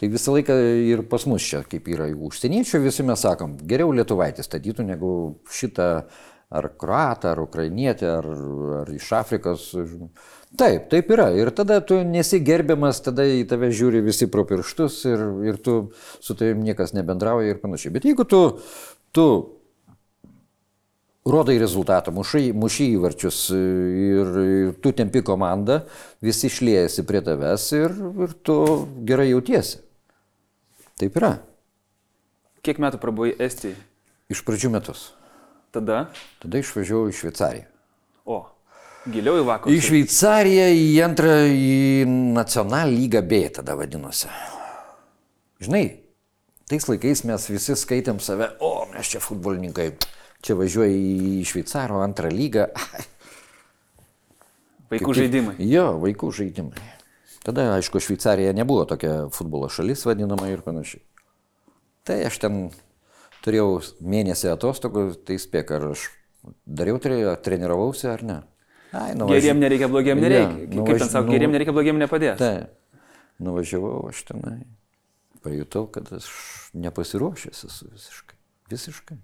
Tai 0.00 0.08
visą 0.08 0.32
laiką 0.32 0.54
ir 0.88 1.02
pas 1.12 1.26
mus 1.28 1.44
čia, 1.44 1.58
kaip 1.68 1.84
yra 1.92 2.06
užsieniečių, 2.08 2.78
visi 2.86 3.04
mes 3.04 3.20
sakom, 3.20 3.58
geriau 3.68 3.90
lietuvaitį 3.92 4.46
statytų 4.46 4.86
negu 4.88 5.10
šitą 5.52 5.88
ar 6.50 6.66
kroatą, 6.78 7.34
ar 7.34 7.40
ukrainietį, 7.44 8.06
ar, 8.10 8.26
ar 8.80 8.90
iš 8.94 9.12
Afrikos. 9.14 9.68
Taip, 10.58 10.88
taip 10.90 11.12
yra. 11.14 11.28
Ir 11.38 11.52
tada 11.54 11.78
tu 11.86 12.00
nesi 12.06 12.40
gerbiamas, 12.42 12.98
tada 13.06 13.22
į 13.22 13.44
tave 13.50 13.70
žiūri 13.70 14.02
visi 14.02 14.26
pro 14.30 14.42
pirštus 14.48 14.98
ir, 15.06 15.22
ir 15.46 15.60
tu 15.62 15.76
su 16.18 16.34
tavim 16.34 16.64
niekas 16.66 16.94
nebendrauja 16.96 17.54
ir 17.54 17.62
panašiai. 17.62 17.94
Bet 17.94 18.08
jeigu 18.08 18.26
tu, 18.26 18.42
tu 19.14 19.26
rodai 21.30 21.54
rezultatą, 21.62 22.10
mušai, 22.16 22.48
mušai 22.56 22.88
įvarčius 22.96 23.38
ir, 23.54 24.34
ir 24.56 24.74
tu 24.82 24.90
tempi 24.96 25.22
komandą, 25.22 25.84
visi 26.24 26.50
šliejasi 26.50 27.06
prie 27.06 27.22
tavęs 27.22 27.68
ir, 27.78 27.94
ir 28.26 28.34
tu 28.42 28.58
gerai 29.06 29.30
jautiesi. 29.30 29.78
Taip 30.98 31.14
yra. 31.22 31.36
Kiek 32.66 32.82
metų 32.82 32.98
prabuvai 33.00 33.36
Estijai? 33.38 33.78
Iš 34.30 34.42
pradžių 34.44 34.74
metus. 34.74 35.08
Tada? 35.74 36.04
Tada 36.42 36.62
išvažiavau 36.62 37.10
į 37.10 37.14
Šveicariją. 37.14 37.66
O, 38.30 38.40
giliau 39.10 39.40
į 39.40 39.46
vakarus. 39.46 39.76
Į 39.76 39.82
Šveicariją, 39.86 40.66
į 40.74 40.88
antrą, 41.06 41.36
į 41.46 42.06
Nacional 42.34 42.90
lygą 42.94 43.22
B 43.26 43.44
tada 43.54 43.76
vadinosi. 43.78 44.30
Žinai, 45.62 45.84
tais 46.70 46.88
laikais 46.88 47.22
mes 47.28 47.46
visi 47.52 47.76
skaitėm 47.78 48.18
save, 48.24 48.50
o 48.64 48.88
mes 48.90 49.12
čia 49.12 49.22
futbolininkai, 49.22 49.92
čia 50.42 50.58
važiuoja 50.58 50.90
į 50.90 51.46
Šveicaro 51.46 52.02
antrą 52.02 52.32
lygą. 52.34 52.66
Vaikų 54.90 55.12
Kaip, 55.12 55.18
žaidimai. 55.20 55.54
Jo, 55.62 55.92
vaikų 56.02 56.32
žaidimai. 56.34 56.80
Tada, 57.46 57.68
aišku, 57.76 58.00
Šveicarija 58.02 58.50
nebuvo 58.52 58.82
tokia 58.90 59.28
futbolo 59.32 59.68
šalis 59.70 60.02
vadinama 60.04 60.48
ir 60.50 60.64
panašiai. 60.64 61.00
Tai 62.04 62.16
aš 62.26 62.38
ten 62.42 62.56
turėjau 63.44 63.80
mėnesį 64.00 64.50
atostogų, 64.54 65.04
tai 65.26 65.38
spėk, 65.40 65.72
ar 65.76 65.90
aš 65.92 66.08
dariau, 66.64 67.00
treniravausi 67.00 68.10
ar 68.10 68.24
ne. 68.26 68.38
Ai, 68.90 69.14
nuvažiavau. 69.14 69.36
Geriem 69.36 69.62
nereikia, 69.62 69.88
blogiem 69.90 70.20
nereikia. 70.20 70.50
Ja, 70.50 70.68
nuvaž... 70.74 70.90
Kaip 70.90 71.02
ten 71.04 71.12
sako, 71.12 71.28
nu... 71.28 71.34
geriem 71.36 71.54
nereikia, 71.54 71.74
blogiem 71.76 72.00
nepadės. 72.02 72.38
Tai, 72.40 72.54
nuvažiavau 73.46 74.08
aš 74.10 74.22
tenai, 74.32 74.58
pajutau, 75.44 75.86
kad 75.94 76.10
aš 76.16 76.30
nepasiruošęs 76.74 77.66
esu 77.68 77.90
visiškai. 77.90 78.38
Visiškai. 78.70 79.18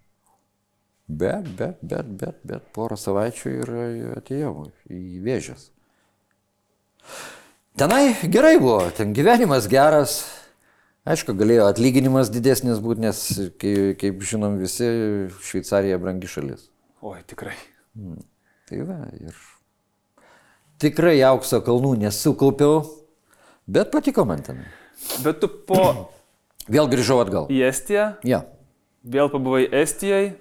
Bet, 1.06 1.48
bet, 1.58 1.82
bet, 1.86 2.06
bet, 2.18 2.38
bet 2.46 2.70
porą 2.74 2.98
savaičių 2.98 3.50
ir 3.60 3.74
atėjau 4.16 4.54
į 4.90 5.20
vėžės. 5.26 5.68
Tenai 7.78 8.16
gerai 8.32 8.56
buvo, 8.58 8.80
ten 8.96 9.12
gyvenimas 9.14 9.68
geras. 9.70 10.18
Aišku, 11.06 11.36
galėjo 11.38 11.68
atlyginimas 11.70 12.32
didesnis 12.34 12.80
būti, 12.82 13.04
nes, 13.04 13.18
kaip, 13.62 14.22
žinom, 14.26 14.56
visi 14.58 14.88
Šveicarija 15.46 16.00
brangi 16.02 16.30
šalis. 16.30 16.66
Oi, 17.06 17.20
tikrai. 17.30 17.54
Hmm. 17.94 18.24
Tai 18.66 18.80
va, 18.88 18.96
ir 19.14 19.36
tikrai 20.82 21.20
aukso 21.28 21.60
kalnų 21.64 21.94
nesukaupiau, 22.00 22.80
bet 23.70 23.92
patiko 23.94 24.26
man 24.26 24.42
ten. 24.42 24.64
Bet 25.22 25.38
tu 25.44 25.50
po... 25.68 25.84
Vėl 26.74 26.90
grįžau 26.90 27.20
atgal. 27.22 27.46
Į 27.54 27.60
Estiją? 27.68 28.08
Ja. 28.26 28.42
Vėl 29.06 29.30
pabuvai 29.30 29.68
Estijoje, 29.70 30.32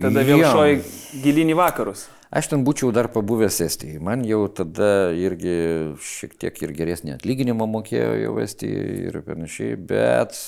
tada 0.00 0.24
vėl 0.24 0.40
ja. 0.40 0.54
šoji 0.56 1.20
gilin 1.20 1.52
į 1.52 1.58
vakarus. 1.58 2.06
Aš 2.30 2.46
ten 2.52 2.62
būčiau 2.62 2.92
dar 2.94 3.08
pabuvęs 3.10 3.56
Estijai. 3.64 3.98
Man 4.06 4.22
jau 4.22 4.44
tada 4.54 5.10
irgi 5.18 5.54
šiek 5.98 6.36
tiek 6.38 6.60
ir 6.62 6.74
geresnį 6.78 7.16
atlyginimą 7.16 7.66
mokėjo 7.66 8.12
jau 8.20 8.34
Estijai 8.38 9.08
ir 9.08 9.18
panašiai, 9.26 9.74
bet 9.74 10.38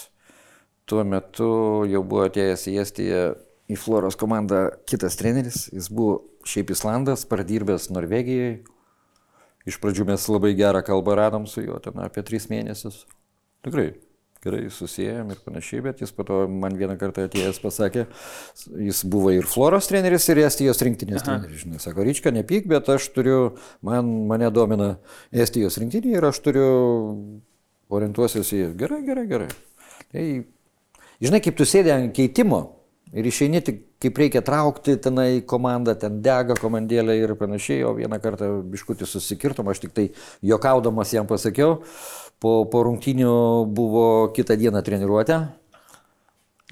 tuo 0.86 1.02
metu 1.02 1.48
jau 1.90 2.04
buvo 2.06 2.28
atėjęs 2.28 2.68
į 2.70 2.76
Estiją 2.84 3.24
į 3.66 3.80
Floros 3.82 4.18
komandą 4.20 4.68
kitas 4.86 5.18
treneris. 5.18 5.66
Jis 5.74 5.90
buvo 5.90 6.20
šiaip 6.46 6.70
Islandas, 6.70 7.26
pradirbęs 7.26 7.90
Norvegijai. 7.90 8.60
Iš 9.66 9.82
pradžių 9.82 10.06
mes 10.06 10.30
labai 10.30 10.54
gerą 10.58 10.84
kalbą 10.86 11.18
radom 11.18 11.50
su 11.50 11.66
juo, 11.66 11.82
ten 11.82 11.98
apie 12.02 12.22
tris 12.26 12.46
mėnesius. 12.50 13.04
Tikrai 13.66 13.90
gerai 14.42 14.70
susijęm 14.70 15.30
ir 15.30 15.40
panašiai, 15.44 15.82
bet 15.84 16.00
jis 16.02 16.12
po 16.14 16.24
to 16.26 16.40
man 16.50 16.74
vieną 16.78 16.96
kartą 16.98 17.26
atėjęs 17.28 17.60
pasakė, 17.62 18.06
jis 18.88 19.04
buvo 19.06 19.30
ir 19.34 19.46
Floros 19.46 19.86
treneris, 19.90 20.26
ir 20.32 20.42
Estijos 20.42 20.82
rinktinės 20.82 21.22
Aha. 21.22 21.38
treneris. 21.38 21.62
Žinai, 21.62 21.78
sako, 21.82 22.02
Ryčka, 22.08 22.32
nepyk, 22.34 22.66
bet 22.72 22.90
aš 22.90 23.06
turiu, 23.14 23.38
man, 23.86 24.10
mane 24.30 24.50
domina 24.54 24.96
Estijos 25.30 25.78
rinktinė 25.78 26.16
ir 26.16 26.26
aš 26.32 26.42
turiu 26.42 26.68
orientuosiuosi 27.92 28.58
į... 28.58 28.68
Gerai, 28.82 29.02
gerai, 29.06 29.26
gerai. 29.30 29.48
Tai, 30.12 30.26
žinai, 31.22 31.42
kaip 31.44 31.58
tu 31.58 31.68
sėdė 31.68 31.94
ant 31.94 32.14
keitimo 32.16 32.64
ir 33.12 33.28
išeini 33.28 33.62
tik 33.62 33.82
kaip 34.02 34.18
reikia 34.18 34.42
traukti 34.42 34.96
tenai 34.98 35.42
komandą, 35.46 35.94
ten 35.98 36.18
dega 36.24 36.56
komandėlė 36.58 37.14
ir 37.20 37.34
panašiai, 37.38 37.84
o 37.86 37.92
vieną 37.94 38.18
kartą 38.22 38.48
biškutį 38.72 39.06
susikirtom, 39.06 39.70
aš 39.70 39.84
tik 39.84 39.94
tai 39.94 40.08
jokaudamas 40.42 41.12
jam 41.14 41.28
pasakiau, 41.30 41.78
po, 42.42 42.62
po 42.66 42.82
rungtynių 42.88 43.34
buvo 43.70 44.06
kitą 44.34 44.56
dieną 44.58 44.82
treniruotė, 44.82 45.38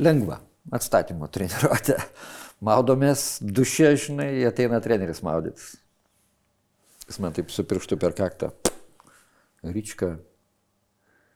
lengva, 0.03 0.41
atstatymo 0.75 1.31
treniruotė. 1.31 1.99
Maudomės 2.67 3.39
duše, 3.41 3.95
žinai, 3.97 4.33
ateina 4.49 4.83
treneris 4.85 5.23
maudytis. 5.25 5.79
Jis 7.07 7.21
man 7.23 7.33
taip 7.35 7.49
su 7.55 7.65
pirštu 7.65 7.97
per 7.99 8.13
kaktą. 8.19 8.51
Ryčka 9.65 10.13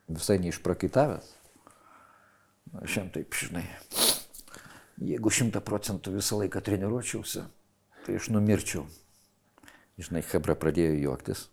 visai 0.07 0.37
neišprakaitavęs. 0.43 1.31
Aš 2.83 2.99
jam 2.99 3.09
taip, 3.13 3.33
žinai, 3.39 3.63
jeigu 4.99 5.31
šimta 5.31 5.61
procentų 5.63 6.17
visą 6.17 6.39
laiką 6.41 6.61
treniruočiausi, 6.65 7.45
tai 8.05 8.19
aš 8.19 8.29
numirčiau. 8.35 8.85
Žinai, 10.01 10.25
Hebra 10.27 10.57
pradėjo 10.59 10.97
juoktis. 10.99 11.47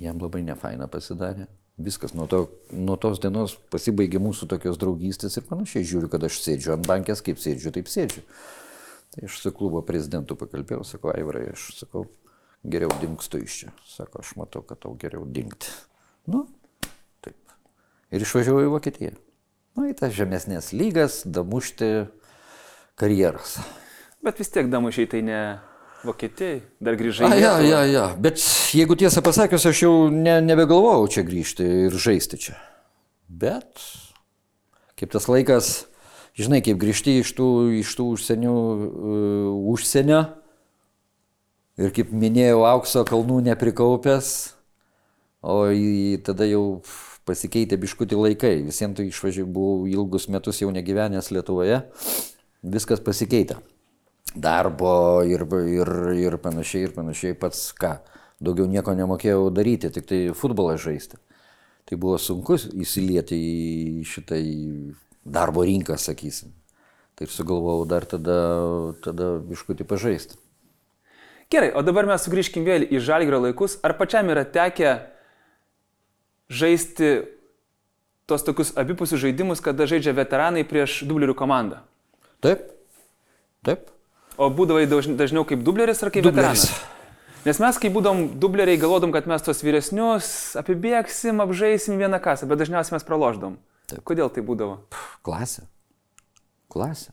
Jam 0.00 0.18
labai 0.18 0.42
nefaina 0.42 0.88
pasidarė. 0.90 1.46
Viskas 1.78 2.14
nuo, 2.14 2.26
to, 2.30 2.44
nuo 2.70 2.94
tos 3.02 3.18
dienos 3.22 3.56
pasibaigė 3.70 4.20
mūsų 4.22 4.46
tokios 4.50 4.78
draugystės 4.78 5.38
ir 5.38 5.46
panašiai. 5.48 5.86
Žiūriu, 5.86 6.10
kad 6.10 6.22
aš 6.26 6.38
sėdžiu 6.42 6.74
ant 6.76 6.86
bankės, 6.86 7.22
kaip 7.26 7.40
sėdžiu, 7.42 7.72
taip 7.74 7.90
sėdžiu. 7.90 8.22
Tai 9.14 9.26
aš 9.26 9.40
su 9.42 9.52
klubo 9.54 9.82
prezidentu 9.86 10.38
pakalbėjau, 10.38 10.84
sakau, 10.86 11.10
Aivrai, 11.14 11.48
aš 11.54 11.66
sakau, 11.80 12.06
geriau 12.66 12.94
dinkstu 13.02 13.42
iš 13.42 13.58
čia. 13.62 13.74
Sako, 13.90 14.22
aš 14.22 14.34
matau, 14.38 14.62
kad 14.66 14.82
tau 14.82 14.94
geriau 14.98 15.26
dinkti. 15.26 15.70
Nu, 16.30 16.44
taip. 17.22 17.38
Ir 18.14 18.26
išvažiavau 18.26 18.64
į 18.66 18.72
Vokietiją. 18.74 19.14
nu, 19.74 19.88
į 19.90 19.94
tas 19.98 20.14
žemesnės 20.14 20.72
lygas, 20.74 21.22
damušti 21.26 22.06
karjeras. 22.98 23.58
Bet 24.22 24.38
vis 24.38 24.50
tiek 24.54 24.70
damušiai 24.70 25.10
tai 25.10 25.22
ne 25.26 25.40
Vokietijai, 26.04 26.60
dar 26.84 26.98
grįžai. 27.00 27.28
A, 27.30 27.36
ja, 27.40 27.52
ja, 27.64 27.82
ja, 27.88 28.06
bet 28.20 28.42
jeigu 28.76 28.96
tiesą 29.00 29.22
pasakius, 29.24 29.64
aš 29.70 29.84
jau 29.86 29.94
ne, 30.12 30.38
nebegalvojau 30.44 31.06
čia 31.16 31.24
grįžti 31.26 31.68
ir 31.86 31.96
žaisti 31.96 32.40
čia. 32.46 32.56
Bet 33.28 33.80
kaip 34.98 35.12
tas 35.14 35.26
laikas, 35.28 35.72
žinai, 36.38 36.62
kaip 36.64 36.78
grįžti 36.80 37.18
iš 37.20 37.34
tų, 37.36 37.48
iš 37.80 37.94
tų 37.98 38.08
užsienių, 38.14 38.54
uh, 38.54 39.48
užsienio 39.74 40.20
ir 41.80 41.94
kaip 41.94 42.12
minėjau, 42.14 42.62
aukso 42.68 43.02
kalnų 43.08 43.40
neprikaupęs, 43.50 44.30
o 45.44 45.58
į, 45.74 46.22
tada 46.24 46.46
jau 46.48 46.80
pasikeitė 47.28 47.78
biškutį 47.80 48.20
laikai. 48.20 48.54
Visiems 48.68 48.96
tai 48.98 49.08
išvažiavau, 49.10 49.52
buvau 49.52 49.90
ilgus 49.90 50.28
metus 50.32 50.60
jau 50.62 50.70
negyvenęs 50.72 51.32
Lietuvoje, 51.34 51.82
viskas 52.62 53.02
pasikeitė. 53.04 53.58
Darbo 54.34 55.22
ir, 55.22 55.44
ir, 55.70 55.90
ir 56.18 56.36
panašiai, 56.42 56.88
ir 56.88 56.94
panašiai 56.96 57.36
pats 57.38 57.68
ką. 57.78 57.96
Daugiau 58.42 58.66
nieko 58.66 58.92
nemokėjau 58.98 59.46
daryti, 59.54 59.92
tik 59.94 60.08
tai 60.10 60.20
futbolą 60.34 60.74
žaisti. 60.80 61.20
Tai 61.84 61.98
buvo 62.00 62.18
sunku 62.18 62.56
įsilieti 62.56 63.36
į 63.36 64.04
šitą 64.08 64.40
darbo 65.24 65.64
rinką, 65.64 65.96
sakysim. 66.00 66.50
Tai 67.14 67.28
sugalvojau 67.30 67.86
dar 67.86 68.08
tada, 68.10 68.38
tada 69.04 69.36
biškutį 69.44 69.86
pažaisti. 69.86 70.40
Gerai, 71.52 71.70
o 71.76 71.84
dabar 71.86 72.08
mes 72.08 72.24
sugrįžkim 72.26 72.64
vėl 72.66 72.88
į 72.88 72.98
žalgrio 73.04 73.38
laikus. 73.44 73.78
Ar 73.86 73.94
pačiam 74.00 74.32
yra 74.32 74.42
tekę 74.48 74.96
žaisti 76.50 77.14
tos 78.26 78.42
tokius 78.42 78.72
abipusius 78.80 79.22
žaidimus, 79.22 79.62
kada 79.62 79.86
žaidžia 79.86 80.16
veteranai 80.16 80.64
prieš 80.66 81.04
dublerių 81.06 81.36
komandą? 81.38 81.84
Taip, 82.42 82.66
taip. 83.62 83.93
O 84.38 84.48
būdavai 84.50 84.86
dažniau 84.90 85.44
kaip 85.46 85.62
dubleris 85.62 86.02
ar 86.02 86.10
kaip 86.10 86.24
Dubleris. 86.26 86.64
veteranas? 86.66 86.90
Nes 87.44 87.58
mes, 87.60 87.76
kai 87.78 87.90
būdom 87.92 88.22
dubleriai, 88.40 88.78
galvodom, 88.80 89.12
kad 89.12 89.26
mes 89.28 89.42
tos 89.44 89.60
vyresnius 89.62 90.56
apibėgsim, 90.56 91.42
apžaisim 91.44 91.98
vieną 92.00 92.16
kasą, 92.24 92.48
bet 92.48 92.58
dažniausiai 92.62 92.96
mes 92.96 93.04
praloždom. 93.04 93.58
Taip. 93.86 94.00
Kodėl 94.08 94.30
tai 94.32 94.40
būdavo? 94.42 94.78
Klasė. 95.22 95.66
Klasė. 96.72 97.12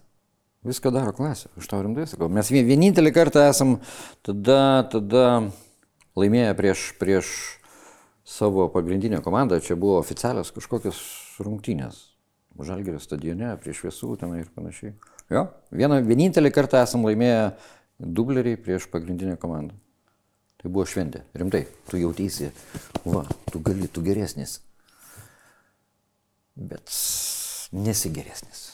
Viską 0.64 0.92
daro 0.94 1.12
klasė. 1.12 1.50
Aš 1.60 1.68
tau 1.68 1.82
rimtai 1.84 2.06
sakau. 2.08 2.30
Mes 2.32 2.48
vien- 2.54 2.66
vienintelį 2.66 3.12
kartą 3.14 3.44
esam 3.50 3.80
tada, 4.24 4.88
tada 4.90 5.52
laimėję 6.16 6.54
prieš, 6.56 6.86
prieš 7.02 7.28
savo 8.24 8.70
pagrindinę 8.72 9.20
komandą. 9.22 9.60
Čia 9.60 9.76
buvo 9.76 10.00
oficialios 10.00 10.54
kažkokios 10.56 11.02
rungtynės. 11.44 12.08
Žalgerio 12.62 13.00
stadione, 13.02 13.58
prieš 13.60 13.84
visų 13.90 14.16
ten 14.22 14.34
ir 14.40 14.48
panašiai. 14.56 14.94
Jo, 15.32 15.46
vieną, 15.72 16.02
vienintelį 16.04 16.52
kartą 16.52 16.82
esam 16.84 17.06
laimėję 17.08 17.52
dubleriai 18.02 18.58
prieš 18.60 18.90
pagrindinę 18.92 19.38
komandą. 19.40 19.78
Tai 20.62 20.70
buvo 20.70 20.84
šventė. 20.86 21.24
Rimtai, 21.34 21.64
tu 21.90 21.98
jautėsi, 21.98 22.52
va, 23.08 23.24
tu 23.50 23.62
gali, 23.64 23.88
tu 23.90 24.04
geresnis. 24.06 24.60
Bet 26.56 26.92
nesi 27.74 28.12
geresnis. 28.14 28.68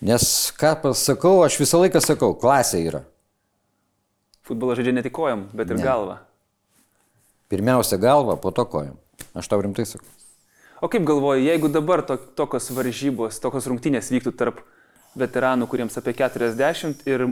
Nes 0.00 0.24
ką 0.56 0.76
pasakau, 0.86 1.42
aš 1.44 1.58
visą 1.60 1.82
laiką 1.82 2.00
sakau, 2.00 2.32
klasė 2.40 2.80
yra. 2.86 3.02
Futbolą 4.46 4.78
žaidžia 4.78 4.94
ne 4.96 5.02
tik 5.04 5.12
kojam, 5.18 5.48
bet 5.52 5.68
ir 5.68 5.76
Ne. 5.76 5.84
galva. 5.84 6.20
Pirmiausia 7.50 7.98
galva, 8.00 8.38
po 8.40 8.50
to 8.54 8.64
kojam. 8.64 8.96
Aš 9.34 9.48
tau 9.50 9.60
rimtai 9.60 9.84
sakau. 9.84 10.06
O 10.80 10.88
kaip 10.88 11.04
galvoji, 11.04 11.44
jeigu 11.44 11.68
dabar 11.68 12.00
to, 12.06 12.16
tokios 12.16 12.70
varžybos, 12.72 13.36
tokios 13.42 13.66
rungtynės 13.68 14.08
vyktų 14.08 14.32
tarp 14.32 14.62
veteranų, 15.18 15.66
kuriems 15.70 15.96
apie 15.98 16.14
40 16.18 17.06
ir 17.08 17.26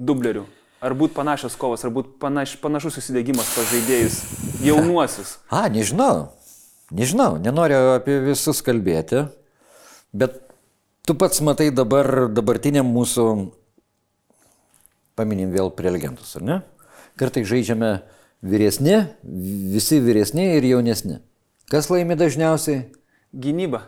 dublerių, 0.00 0.44
ar 0.80 0.96
būtų 0.96 1.16
panašios 1.16 1.56
kovos, 1.60 1.84
ar 1.84 1.92
būtų 1.94 2.16
panaš, 2.22 2.56
panašus 2.62 2.98
susidėgymas 2.98 3.54
pas 3.54 3.68
žaidėjus 3.70 4.20
jaunuosius? 4.64 5.36
A, 5.52 5.68
nežinau. 5.72 6.30
Nežinau, 6.90 7.36
nenoriu 7.38 7.94
apie 7.94 8.16
visus 8.24 8.64
kalbėti, 8.66 9.28
bet 10.10 10.40
tu 11.06 11.14
pats 11.14 11.38
matai 11.46 11.68
dabar 11.70 12.26
dabartiniam 12.34 12.88
mūsų, 12.90 13.26
paminim 15.14 15.52
vėl 15.54 15.70
prelegentus, 15.70 16.34
ar 16.40 16.46
ne? 16.46 16.56
Kartai 17.20 17.44
žaidžiame 17.46 18.00
vyresni, 18.42 19.04
visi 19.22 20.00
vyresni 20.02 20.48
ir 20.56 20.66
jaunesni. 20.66 21.20
Kas 21.70 21.86
laimi 21.92 22.16
dažniausiai? 22.18 22.88
Gynyba. 23.30 23.84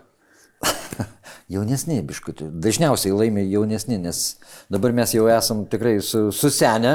Jaunesni, 1.53 1.98
biškutį. 2.09 2.48
Dažniausiai 2.64 3.12
laimi 3.16 3.44
jaunesni, 3.50 3.98
nes 4.00 4.22
dabar 4.72 4.94
mes 4.96 5.12
jau 5.14 5.26
esam 5.32 5.64
tikrai 5.68 5.98
su, 6.05 6.30
susenę. 6.32 6.94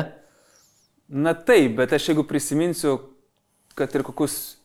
Na 1.08 1.34
taip, 1.38 1.76
bet 1.78 1.94
aš 1.96 2.10
jeigu 2.12 2.26
prisiminsiu, 2.28 2.98
kad 3.78 3.94
ir 3.96 4.04
kokius 4.08 4.58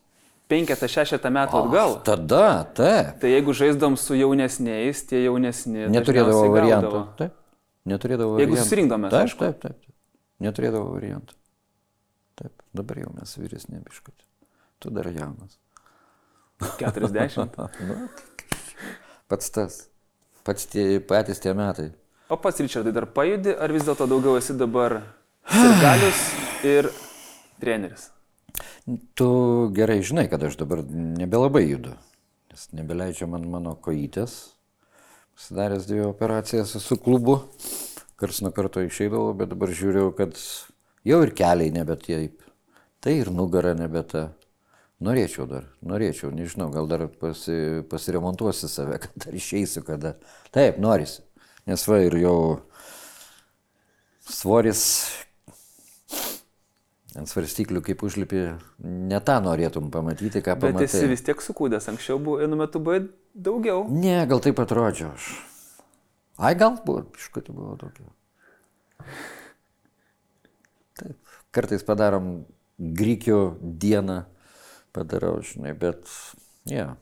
5-6 0.52 1.28
metų 1.32 1.60
atgal, 1.60 1.94
Tada, 2.04 2.46
taip. 2.76 3.20
tai 3.22 3.30
jeigu 3.34 3.54
žaisdom 3.56 3.94
su 4.00 4.16
jaunesniais, 4.18 5.04
tie 5.08 5.22
jaunesni. 5.26 5.86
Neturėdavo 5.92 6.48
variantų. 6.52 7.04
Taip. 7.20 7.38
Neturėdavo 7.88 8.36
Jeigu 8.38 8.52
variantų. 8.54 8.64
susirinkdavom 8.68 9.06
mes, 9.06 9.14
taip, 9.14 9.38
taip, 9.38 9.56
taip, 9.62 9.78
taip. 9.86 9.94
Neturėdavo 10.44 10.92
variantų. 10.96 11.34
Taip, 12.38 12.52
dabar 12.78 13.00
jau 13.02 13.10
mes 13.16 13.32
vyresni 13.38 13.80
biškutį. 13.82 14.24
Tu 14.82 14.92
dar 14.94 15.08
jaunas. 15.14 15.58
40. 16.78 17.58
pats 19.32 19.48
tas. 19.54 19.80
Pats 20.44 20.68
tie, 20.68 21.00
patys 21.00 21.40
tie 21.40 21.54
metai. 21.56 21.88
O 22.28 22.36
pats 22.36 22.60
Richardai 22.60 22.92
dar 22.92 23.06
pajudi, 23.16 23.54
ar 23.56 23.72
vis 23.72 23.86
dėlto 23.86 24.08
daugiau 24.10 24.36
esi 24.36 24.56
dabar 24.58 24.98
sirgalius 25.48 26.24
ir 26.74 26.88
treneris? 27.62 28.10
Tu 29.16 29.28
gerai 29.76 30.02
žinai, 30.04 30.26
kad 30.28 30.42
aš 30.44 30.58
dabar 30.60 30.82
nebelabai 30.84 31.64
judu. 31.64 31.94
Nes 32.52 32.66
nebeleidžia 32.76 33.30
man 33.30 33.46
mano 33.48 33.72
kojytės. 33.80 34.34
Pasidaręs 35.38 35.88
dvi 35.88 36.02
operacijas 36.04 36.74
su 36.84 36.98
klubu. 37.00 37.38
Kars 38.20 38.42
nuo 38.44 38.52
karto 38.52 38.82
išeidavau, 38.84 39.32
bet 39.38 39.54
dabar 39.54 39.72
žiūriu, 39.72 40.10
kad 40.18 40.36
jau 41.08 41.22
ir 41.24 41.32
keliai 41.38 41.72
nebe 41.72 41.96
taip. 41.96 42.42
Tai 43.02 43.14
ir 43.22 43.32
nugara 43.32 43.72
nebe 43.78 44.04
ta. 44.06 44.28
Norėčiau 45.02 45.48
dar, 45.50 45.66
norėčiau, 45.82 46.30
nežinau, 46.34 46.68
gal 46.74 46.86
dar 46.90 47.06
pasi, 47.20 47.82
pasiremontuosi 47.90 48.68
save, 48.70 48.98
kad 49.02 49.16
dar 49.24 49.34
išeisiu 49.34 49.82
kada. 49.86 50.16
Taip, 50.54 50.78
norisi. 50.82 51.24
Nes 51.66 51.82
va 51.86 52.00
ir 52.02 52.16
jau 52.18 52.36
svoris 54.26 54.84
ant 57.18 57.28
svarstyklių, 57.28 57.82
kaip 57.84 58.02
užlipi, 58.06 58.42
ne 58.80 59.18
tą 59.24 59.36
norėtum 59.44 59.90
pamatyti, 59.92 60.40
ką 60.40 60.56
Bet 60.56 60.72
pamatai. 60.72 60.88
esi 60.88 61.10
vis 61.10 61.24
tiek 61.26 61.42
sukūdęs, 61.44 61.90
anksčiau 61.92 62.16
buvo, 62.22 62.38
vienu 62.40 62.56
metu 62.56 62.80
buvo 62.80 63.02
daugiau. 63.34 63.84
Ne, 63.92 64.22
gal 64.30 64.40
taip 64.44 64.62
atrodžiau 64.62 65.12
aš. 65.12 65.28
Ai, 66.40 66.54
gal 66.58 66.78
buvo, 66.86 67.04
iškoti 67.18 67.52
buvo 67.52 67.76
daugiau. 67.80 68.08
Taip, 71.02 71.36
kartais 71.52 71.84
padarom 71.84 72.32
grykių 72.80 73.40
dieną, 73.60 74.22
padarau, 74.92 75.38
žinai, 75.46 75.72
bet, 75.78 76.04
ne. 76.68 76.76
Yeah. 76.76 76.92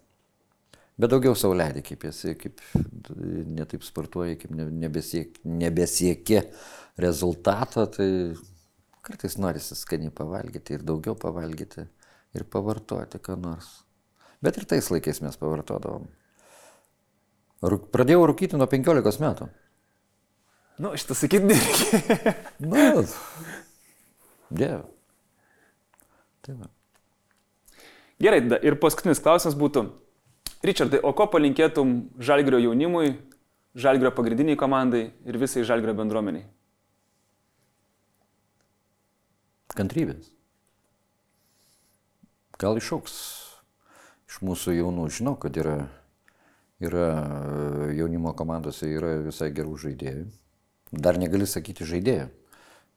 Bet 1.00 1.14
daugiau 1.14 1.32
sauliadį, 1.38 1.80
kaip 1.86 2.02
esi, 2.10 2.34
kaip 2.36 2.58
netaip 3.56 3.84
sportuoji, 3.86 4.36
kaip 4.42 4.50
ne- 4.52 4.66
nebesiek, 4.82 5.38
nebesieki 5.48 6.42
rezultato, 7.00 7.86
tai 7.88 8.08
kartais 9.00 9.38
norisi 9.40 9.78
skaniai 9.80 10.12
pavalgyti 10.12 10.76
ir 10.76 10.84
daugiau 10.84 11.16
pavalgyti 11.16 11.86
ir 12.36 12.44
pavartoti 12.52 13.16
ką 13.24 13.38
nors. 13.40 13.70
Bet 14.44 14.58
ir 14.60 14.66
tais 14.68 14.90
laikais 14.92 15.22
mes 15.24 15.40
pavartodavom. 15.40 16.04
Rūk- 17.64 17.88
Pradėjau 17.92 18.26
rūkyti 18.28 18.60
nuo 18.60 18.68
15 18.68 19.20
metų. 19.24 19.48
Nu, 20.80 20.92
šitą 20.96 21.16
sakyti 21.16 21.48
nereikia. 21.48 22.34
Na, 22.60 22.84
dievo. 24.52 24.84
Tai 26.44 26.54
va. 26.60 26.68
Gerai, 28.20 28.42
ir 28.60 28.76
paskutinis 28.76 29.22
klausimas 29.24 29.56
būtų. 29.56 29.86
Richardai, 30.66 30.98
o 31.00 31.14
ko 31.16 31.24
palinkėtum 31.32 32.10
Žalgrio 32.20 32.58
jaunimui, 32.60 33.14
Žalgrio 33.80 34.10
pagrindiniai 34.12 34.58
komandai 34.60 35.06
ir 35.24 35.38
visai 35.40 35.64
Žalgrio 35.64 35.94
bendruomeniai? 35.96 36.44
Kantrybės. 39.72 40.28
Gal 42.60 42.76
išauks 42.76 43.14
iš 44.28 44.42
mūsų 44.44 44.74
jaunų. 44.76 45.06
Žinau, 45.16 45.32
kad 45.40 45.56
yra, 45.56 45.78
yra 46.82 47.06
e, 47.08 47.86
jaunimo 48.02 48.34
komandose 48.36 48.90
yra 48.90 49.14
visai 49.24 49.48
gerų 49.56 49.78
žaidėjų. 49.86 50.26
Dar 50.92 51.16
negali 51.22 51.48
sakyti 51.48 51.88
žaidėjų, 51.88 52.28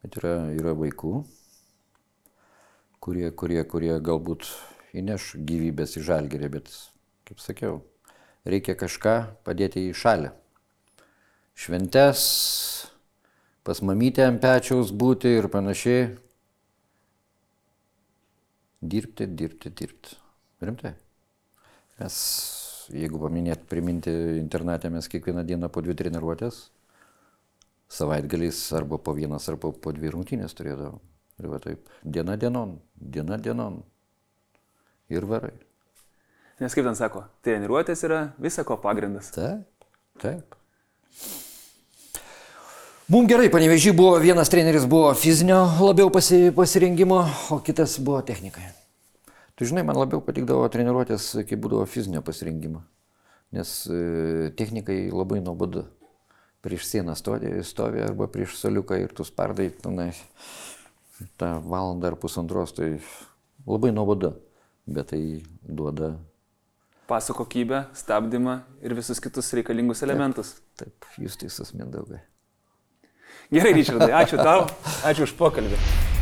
bet 0.04 0.20
yra, 0.20 0.36
yra 0.52 0.76
vaikų, 0.76 1.14
kurie, 3.00 3.30
kurie, 3.38 3.62
kurie 3.70 3.94
galbūt 4.02 4.50
įneš 4.94 5.34
gyvybės 5.50 5.98
į 5.98 6.06
žalgerį, 6.08 6.50
bet, 6.58 6.72
kaip 7.28 7.42
sakiau, 7.42 7.82
reikia 8.46 8.76
kažką 8.78 9.16
padėti 9.46 9.88
į 9.90 9.94
šalį. 9.98 10.32
Šventes, 11.54 12.24
pas 13.66 13.82
mamytę 13.86 14.26
ant 14.26 14.42
pečiaus 14.42 14.92
būti 14.94 15.36
ir 15.38 15.50
panašiai. 15.54 16.10
Dirbti, 18.84 19.30
dirbti, 19.30 19.72
dirbti. 19.72 20.18
Rimtai. 20.64 20.94
Mes, 22.00 22.16
jeigu 22.92 23.22
paminėt, 23.22 23.68
priminti 23.70 24.12
internatę, 24.40 24.90
mes 24.92 25.08
kiekvieną 25.12 25.46
dieną 25.48 25.70
po 25.72 25.84
dvi 25.86 25.96
treniruotės, 26.00 26.66
savaitgaliais 27.94 28.60
arba 28.76 28.98
po 28.98 29.14
vienas 29.16 29.48
arba 29.52 29.72
po 29.72 29.94
dvi 29.96 30.12
rungtynės 30.12 30.58
turėdavom. 30.58 31.00
Ir 31.40 31.50
va 31.50 31.60
taip, 31.64 31.90
diena 32.04 32.36
dienon, 32.40 32.78
diena 32.98 33.38
dienon. 33.42 33.82
Ir 35.12 35.28
varai. 35.28 35.56
Nes 36.62 36.76
kaip 36.76 36.86
ten 36.86 36.96
sako, 36.96 37.26
treniruotės 37.44 38.06
yra 38.08 38.20
visako 38.42 38.78
pagrindas. 38.80 39.32
Taip, 39.36 39.88
taip. 40.22 40.56
Mums 43.12 43.28
gerai, 43.28 43.50
panevežį 43.52 43.92
buvo, 43.98 44.14
vienas 44.24 44.48
treneris 44.48 44.86
buvo 44.90 45.10
fizinio 45.20 45.58
labiau 45.84 46.08
pasi, 46.14 46.54
pasirengimo, 46.56 47.18
o 47.52 47.58
kitas 47.66 47.98
buvo 48.00 48.22
technikai. 48.24 48.70
Tu 49.60 49.68
žinai, 49.70 49.84
man 49.86 50.00
labiau 50.00 50.22
patikdavo 50.24 50.64
treniruotės, 50.72 51.28
kai 51.50 51.58
būdavo 51.60 51.84
fizinio 51.90 52.24
pasirengimo. 52.26 52.86
Nes 53.54 53.74
e, 53.92 54.50
technikai 54.58 55.12
labai 55.12 55.42
nuobodu. 55.44 55.84
Prieš 56.64 56.88
sieną 56.90 57.18
stovi, 57.20 57.52
stovi 57.68 58.02
arba 58.02 58.30
prieš 58.32 58.56
soliuką 58.62 59.02
ir 59.04 59.12
tu 59.14 59.28
spardai, 59.28 59.68
tenai, 59.84 60.14
tą 61.38 61.58
valandą 61.60 62.14
ar 62.14 62.18
pusantros, 62.22 62.72
tai 62.78 62.96
labai 63.68 63.92
nuobodu. 63.92 64.32
Bet 64.86 65.14
tai 65.14 65.24
duoda 65.64 66.16
Paso 67.08 67.34
kokybę, 67.36 67.84
stabdymą 67.94 68.62
ir 68.82 68.96
visus 68.96 69.20
kitus 69.20 69.52
reikalingus 69.54 70.06
elementus. 70.08 70.54
Taip, 70.80 71.10
jūs 71.20 71.36
teisus, 71.36 71.74
mindaugai. 71.76 72.22
Gerai, 73.52 73.76
Ryčardai, 73.76 74.14
ačiū 74.24 74.40
tau, 74.40 74.66
ačiū 75.04 75.28
už 75.28 75.36
pokalbį. 75.38 76.13